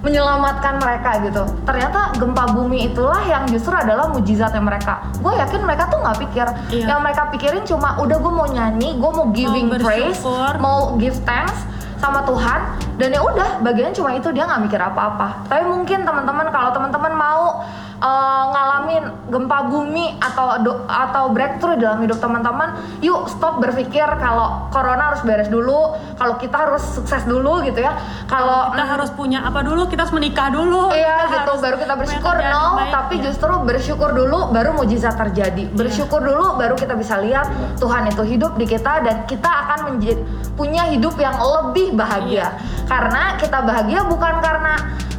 menyelamatkan 0.04 0.78
mereka 0.78 1.10
gitu. 1.24 1.42
Ternyata 1.64 2.12
gempa 2.20 2.52
bumi 2.52 2.92
itulah 2.92 3.24
yang 3.24 3.48
justru 3.48 3.72
adalah 3.72 4.12
mujizatnya 4.12 4.60
mereka. 4.60 5.00
Gue 5.24 5.32
yakin 5.40 5.64
mereka 5.64 5.88
tuh 5.88 5.98
nggak 6.04 6.18
pikir. 6.28 6.46
Iya. 6.70 6.94
Yang 6.94 7.00
mereka 7.00 7.22
pikirin 7.32 7.64
cuma 7.64 7.96
udah 7.98 8.16
gue 8.20 8.32
mau 8.32 8.46
nyanyi, 8.46 9.00
gue 9.00 9.10
mau 9.10 9.26
giving 9.32 9.66
praise, 9.80 10.20
bersyukur. 10.20 10.52
mau 10.60 10.94
give 11.00 11.16
thanks 11.24 11.56
sama 12.04 12.20
Tuhan 12.28 12.60
dan 13.00 13.16
ya 13.16 13.24
udah 13.24 13.64
bagian 13.64 13.96
cuma 13.96 14.12
itu 14.12 14.28
dia 14.36 14.44
nggak 14.44 14.68
mikir 14.68 14.76
apa-apa. 14.76 15.48
Tapi 15.48 15.64
mungkin 15.64 16.04
teman-teman 16.04 16.52
kalau 16.52 16.70
teman-teman 16.76 17.12
mau 17.16 17.53
uh, 18.04 18.42
ngalamin 18.52 19.04
gempa 19.32 19.58
bumi 19.66 20.20
atau 20.20 20.60
do- 20.60 20.84
atau 20.84 21.32
breakthrough 21.32 21.80
dalam 21.80 22.04
hidup 22.04 22.20
teman-teman, 22.20 22.76
yuk 23.00 23.26
stop 23.32 23.58
berpikir 23.58 24.04
kalau 24.20 24.68
corona 24.68 25.10
harus 25.10 25.24
beres 25.24 25.48
dulu, 25.48 25.96
kalau 26.20 26.36
kita 26.36 26.54
harus 26.54 26.84
sukses 26.84 27.24
dulu 27.24 27.64
gitu 27.64 27.80
ya. 27.80 27.96
Kalau 28.28 28.70
kita 28.70 28.84
harus 28.84 29.10
punya 29.10 29.40
apa 29.42 29.64
dulu 29.64 29.88
kita 29.88 30.04
harus 30.04 30.14
menikah 30.14 30.52
dulu 30.52 30.92
Iya 30.92 31.24
kita 31.24 31.32
gitu, 31.32 31.50
harus 31.56 31.62
baru 31.64 31.76
kita 31.80 31.94
bersyukur 31.96 32.34
no, 32.36 32.64
baik. 32.76 32.92
tapi 32.92 33.14
Iya. 33.14 33.24
justru 33.30 33.52
bersyukur 33.64 34.10
dulu 34.12 34.38
baru 34.52 34.70
mujizat 34.76 35.16
terjadi. 35.16 35.64
Bersyukur 35.72 36.20
dulu 36.20 36.60
baru 36.60 36.76
kita 36.76 36.92
bisa 36.94 37.16
lihat 37.24 37.48
Tuhan 37.80 38.12
itu 38.12 38.22
hidup 38.22 38.60
di 38.60 38.66
kita 38.68 39.00
dan 39.00 39.24
kita 39.24 39.48
akan 39.48 39.78
menjadi 39.94 40.20
punya 40.54 40.84
hidup 40.92 41.16
yang 41.16 41.34
lebih 41.40 41.96
bahagia. 41.96 42.34
Iya. 42.34 42.48
Karena 42.84 43.38
kita 43.38 43.62
bahagia 43.62 44.04
bukan 44.04 44.34
karena 44.42 44.74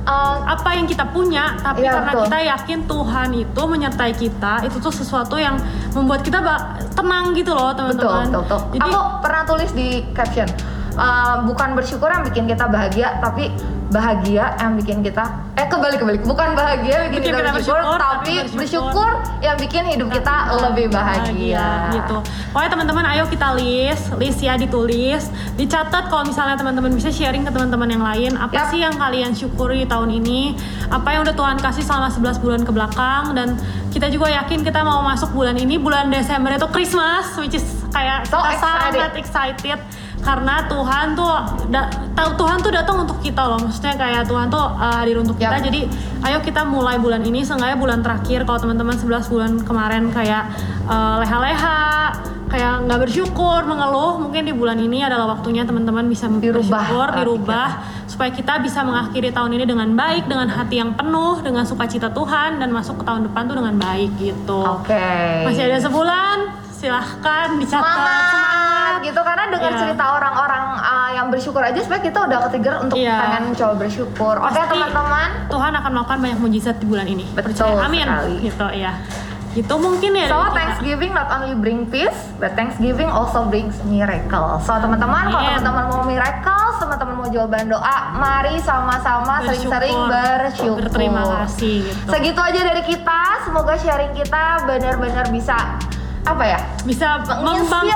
uh, 0.06 0.38
apa 0.46 0.70
yang 0.78 0.86
kita 0.88 1.06
punya 1.10 1.58
tapi 1.60 1.84
Iya, 1.86 1.92
karena 2.00 2.12
betul. 2.14 2.24
kita 2.30 2.38
yakin 2.56 2.80
Tuhan 2.86 3.30
itu 3.36 3.62
menyertai 3.66 4.14
kita 4.16 4.54
itu 4.64 4.78
tuh 4.80 4.94
sesuatu 4.94 5.36
yang 5.36 5.60
membuat 5.92 6.22
kita 6.22 6.40
tenang 6.94 7.34
gitu 7.36 7.52
loh 7.52 7.74
betul, 7.74 7.78
teman-teman 7.92 8.26
betul, 8.30 8.42
betul. 8.46 8.60
jadi 8.78 8.90
Aku 8.90 9.00
pernah 9.20 9.44
tulis 9.44 9.72
di 9.76 9.88
caption 10.14 10.50
uh, 10.98 11.44
bukan 11.46 11.76
bersyukur 11.76 12.10
yang 12.10 12.24
bikin 12.26 12.48
kita 12.50 12.66
bahagia, 12.68 13.20
tapi 13.20 13.52
bahagia 13.88 14.58
yang 14.58 14.74
bikin 14.76 15.00
kita 15.00 15.24
eh 15.56 15.66
kebalik 15.66 15.98
kebalik 15.98 16.22
bukan 16.22 16.52
bahagia 16.52 16.96
yang 17.00 17.10
bikin, 17.10 17.22
Bikin 17.22 17.32
kita, 17.32 17.40
kita 17.40 17.52
bersyukur, 17.54 17.80
bersyukur, 17.80 18.00
tapi 18.02 18.34
bersyukur. 18.36 18.58
bersyukur 18.60 19.10
yang 19.40 19.56
bikin 19.56 19.84
hidup 19.88 20.08
kita 20.10 20.36
lebih 20.60 20.86
bahagia. 20.90 21.68
gitu. 21.92 22.18
Pokoknya 22.50 22.72
teman-teman 22.72 23.06
ayo 23.08 23.24
kita 23.26 23.48
list, 23.54 24.06
list 24.16 24.40
ya 24.40 24.56
ditulis, 24.56 25.28
dicatat 25.54 26.08
kalau 26.08 26.24
misalnya 26.24 26.56
teman-teman 26.56 26.92
bisa 26.92 27.08
sharing 27.08 27.44
ke 27.44 27.52
teman-teman 27.52 27.88
yang 27.88 28.04
lain 28.04 28.32
apa 28.36 28.52
Yap. 28.54 28.68
sih 28.68 28.80
yang 28.80 28.96
kalian 28.96 29.32
syukuri 29.32 29.86
tahun 29.86 30.12
ini, 30.14 30.58
apa 30.88 31.08
yang 31.10 31.22
udah 31.22 31.36
Tuhan 31.36 31.58
kasih 31.58 31.84
selama 31.84 32.10
11 32.10 32.40
bulan 32.40 32.62
ke 32.62 32.72
belakang 32.72 33.24
dan 33.32 33.48
kita 33.90 34.10
juga 34.10 34.28
yakin 34.30 34.60
kita 34.60 34.82
mau 34.82 35.00
masuk 35.02 35.32
bulan 35.32 35.56
ini 35.56 35.78
bulan 35.78 36.10
Desember 36.10 36.52
itu 36.52 36.68
Christmas 36.68 37.32
which 37.38 37.54
is 37.54 37.64
kayak 37.90 38.26
So 38.26 38.36
kita 38.36 38.52
excited. 38.52 38.92
sangat 38.92 39.14
excited 39.16 39.80
karena 40.26 40.66
Tuhan 40.66 41.14
tuh 41.14 41.30
tahu 42.18 42.30
Tuhan 42.34 42.58
tuh 42.66 42.72
datang 42.74 42.98
untuk 43.06 43.22
kita 43.22 43.46
loh. 43.46 43.62
Maksudnya 43.62 43.94
kayak 43.94 44.26
Tuhan 44.26 44.50
tuh 44.50 44.58
uh, 44.58 45.06
hadir 45.06 45.22
untuk 45.22 45.38
kita. 45.38 45.62
Yap. 45.62 45.70
jadi 45.70 45.82
ayo 46.26 46.42
kita 46.42 46.66
mulai 46.66 46.98
bulan 46.98 47.22
ini 47.22 47.46
seenggaknya 47.46 47.78
bulan 47.78 48.02
terakhir. 48.02 48.42
Kalau 48.50 48.58
teman-teman 48.58 48.98
11 48.98 49.30
bulan 49.30 49.52
kemarin 49.62 50.10
kayak 50.10 50.50
uh, 50.90 51.22
leha-leha 51.22 51.86
kayak 52.46 52.88
nggak 52.88 53.00
bersyukur 53.10 53.66
mengeluh 53.66 54.22
mungkin 54.22 54.46
di 54.48 54.54
bulan 54.54 54.78
ini 54.78 55.02
adalah 55.02 55.38
waktunya 55.38 55.66
teman-teman 55.66 56.06
bisa 56.08 56.30
Dirubah 56.30 56.62
bersyukur 56.62 57.08
dirubah. 57.12 57.70
supaya 58.06 58.30
kita 58.32 58.62
bisa 58.62 58.86
mengakhiri 58.86 59.34
tahun 59.34 59.60
ini 59.60 59.66
dengan 59.66 59.90
baik 59.98 60.30
dengan 60.30 60.48
hati 60.54 60.78
yang 60.78 60.94
penuh 60.94 61.42
dengan 61.42 61.66
sukacita 61.66 62.14
Tuhan 62.14 62.62
dan 62.62 62.70
masuk 62.70 63.02
ke 63.02 63.04
tahun 63.04 63.28
depan 63.28 63.50
tuh 63.50 63.56
dengan 63.60 63.76
baik 63.76 64.12
gitu. 64.22 64.62
Oke. 64.62 65.10
masih 65.44 65.68
ada 65.68 65.80
sebulan? 65.84 66.38
Silahkan 66.72 67.58
dicatat. 67.58 67.82
Semangat 67.82 68.75
gitu 69.06 69.20
karena 69.20 69.46
dengan 69.48 69.72
Iya. 69.72 69.80
cerita 69.82 70.06
orang-orang 70.12 70.66
uh, 70.76 71.10
yang 71.12 71.28
bersyukur 71.28 71.62
aja 71.62 71.78
sebenarnya 71.78 72.06
kita 72.06 72.20
udah 72.22 72.38
ketrigger 72.44 72.76
untuk 72.80 72.98
Iya. 72.98 73.16
pengen 73.18 73.44
coba 73.54 73.74
bersyukur. 73.78 74.36
Oke 74.38 74.50
Pasti 74.52 74.72
teman-teman. 74.72 75.30
Tuhan 75.48 75.72
akan 75.74 75.90
melakukan 75.92 76.20
banyak 76.20 76.40
mujizat 76.40 76.76
di 76.76 76.86
bulan 76.86 77.06
ini 77.06 77.26
Betul 77.30 77.54
Percaya. 77.54 77.82
amin 77.84 78.04
sekali. 78.04 78.34
gitu 78.44 78.68
ya 78.74 78.94
gitu 79.52 79.72
mungkin 79.80 80.12
ya 80.14 80.28
So 80.28 80.36
kita. 80.36 80.52
Thanksgiving 80.52 81.12
not 81.14 81.32
only 81.32 81.56
bring 81.56 81.88
peace, 81.88 82.12
but 82.36 82.52
Thanksgiving 82.54 83.08
also 83.08 83.48
brings 83.48 83.80
miracle. 83.88 84.60
So 84.60 84.76
teman-teman, 84.76 85.32
kalau 85.32 85.48
teman-teman 85.48 85.86
mau 85.88 86.04
miracle, 86.04 86.76
teman-teman 86.76 87.16
mau 87.16 87.28
jawaban 87.32 87.72
doa, 87.72 87.98
mari 88.14 88.60
sama-sama 88.60 89.40
sering-sering 89.42 89.96
bersyukur. 90.12 90.84
berterima 90.84 91.24
kasih 91.40 91.88
gitu 91.88 92.04
Segitu 92.06 92.36
aja 92.38 92.62
dari 92.66 92.84
kita. 92.84 93.22
Semoga 93.48 93.80
sharing 93.80 94.12
kita 94.12 94.44
benar-benar 94.68 95.32
bisa 95.32 95.56
apa 96.26 96.44
ya? 96.44 96.60
bisa 96.84 97.22
membangkit- 97.22 97.94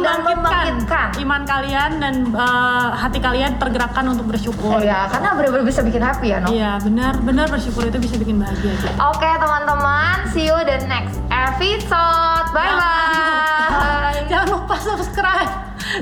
dan 0.00 0.20
membangkitkan. 0.22 1.08
iman 1.18 1.42
kalian 1.42 1.90
dan 1.96 2.14
eh, 2.28 2.88
hati 2.94 3.18
kalian 3.18 3.56
tergerakkan 3.56 4.04
untuk 4.06 4.26
bersyukur 4.26 4.80
Ya, 4.80 5.08
karena 5.08 5.32
benar-benar 5.32 5.64
bisa 5.64 5.80
bikin 5.80 6.00
happy 6.00 6.28
ya, 6.30 6.38
no? 6.38 6.48
Iya 6.48 6.76
benar 6.78 7.16
benar 7.18 7.48
bersyukur 7.48 7.82
itu 7.82 7.96
bisa 7.96 8.16
bikin 8.16 8.36
bahagia 8.36 8.72
gitu. 8.74 8.88
Oke 8.98 9.28
teman-teman, 9.34 10.28
see 10.28 10.44
you 10.44 10.56
the 10.62 10.76
next 10.86 11.16
episode. 11.28 12.46
Bye 12.50 12.68
bye. 12.70 14.20
Jangan 14.30 14.48
lupa 14.50 14.76
subscribe 14.76 15.52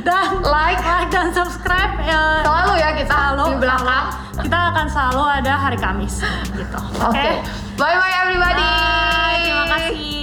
dan 0.00 0.42
Like. 0.42 0.78
like 0.78 1.08
dan 1.08 1.30
subscribe 1.30 1.94
ya. 2.02 2.42
Selalu 2.42 2.72
ya 2.76 2.90
kita 2.92 3.14
Selalu 3.14 3.44
di 3.44 3.54
belakang. 3.58 4.06
selalu. 4.10 4.36
kita 4.38 4.58
akan 4.68 4.86
selalu 4.88 5.22
ada 5.32 5.52
hari 5.56 5.76
Kamis 5.76 6.14
gitu. 6.52 6.80
Oke. 7.00 7.30
Bye 7.74 7.96
bye 7.96 8.14
everybody. 8.20 10.17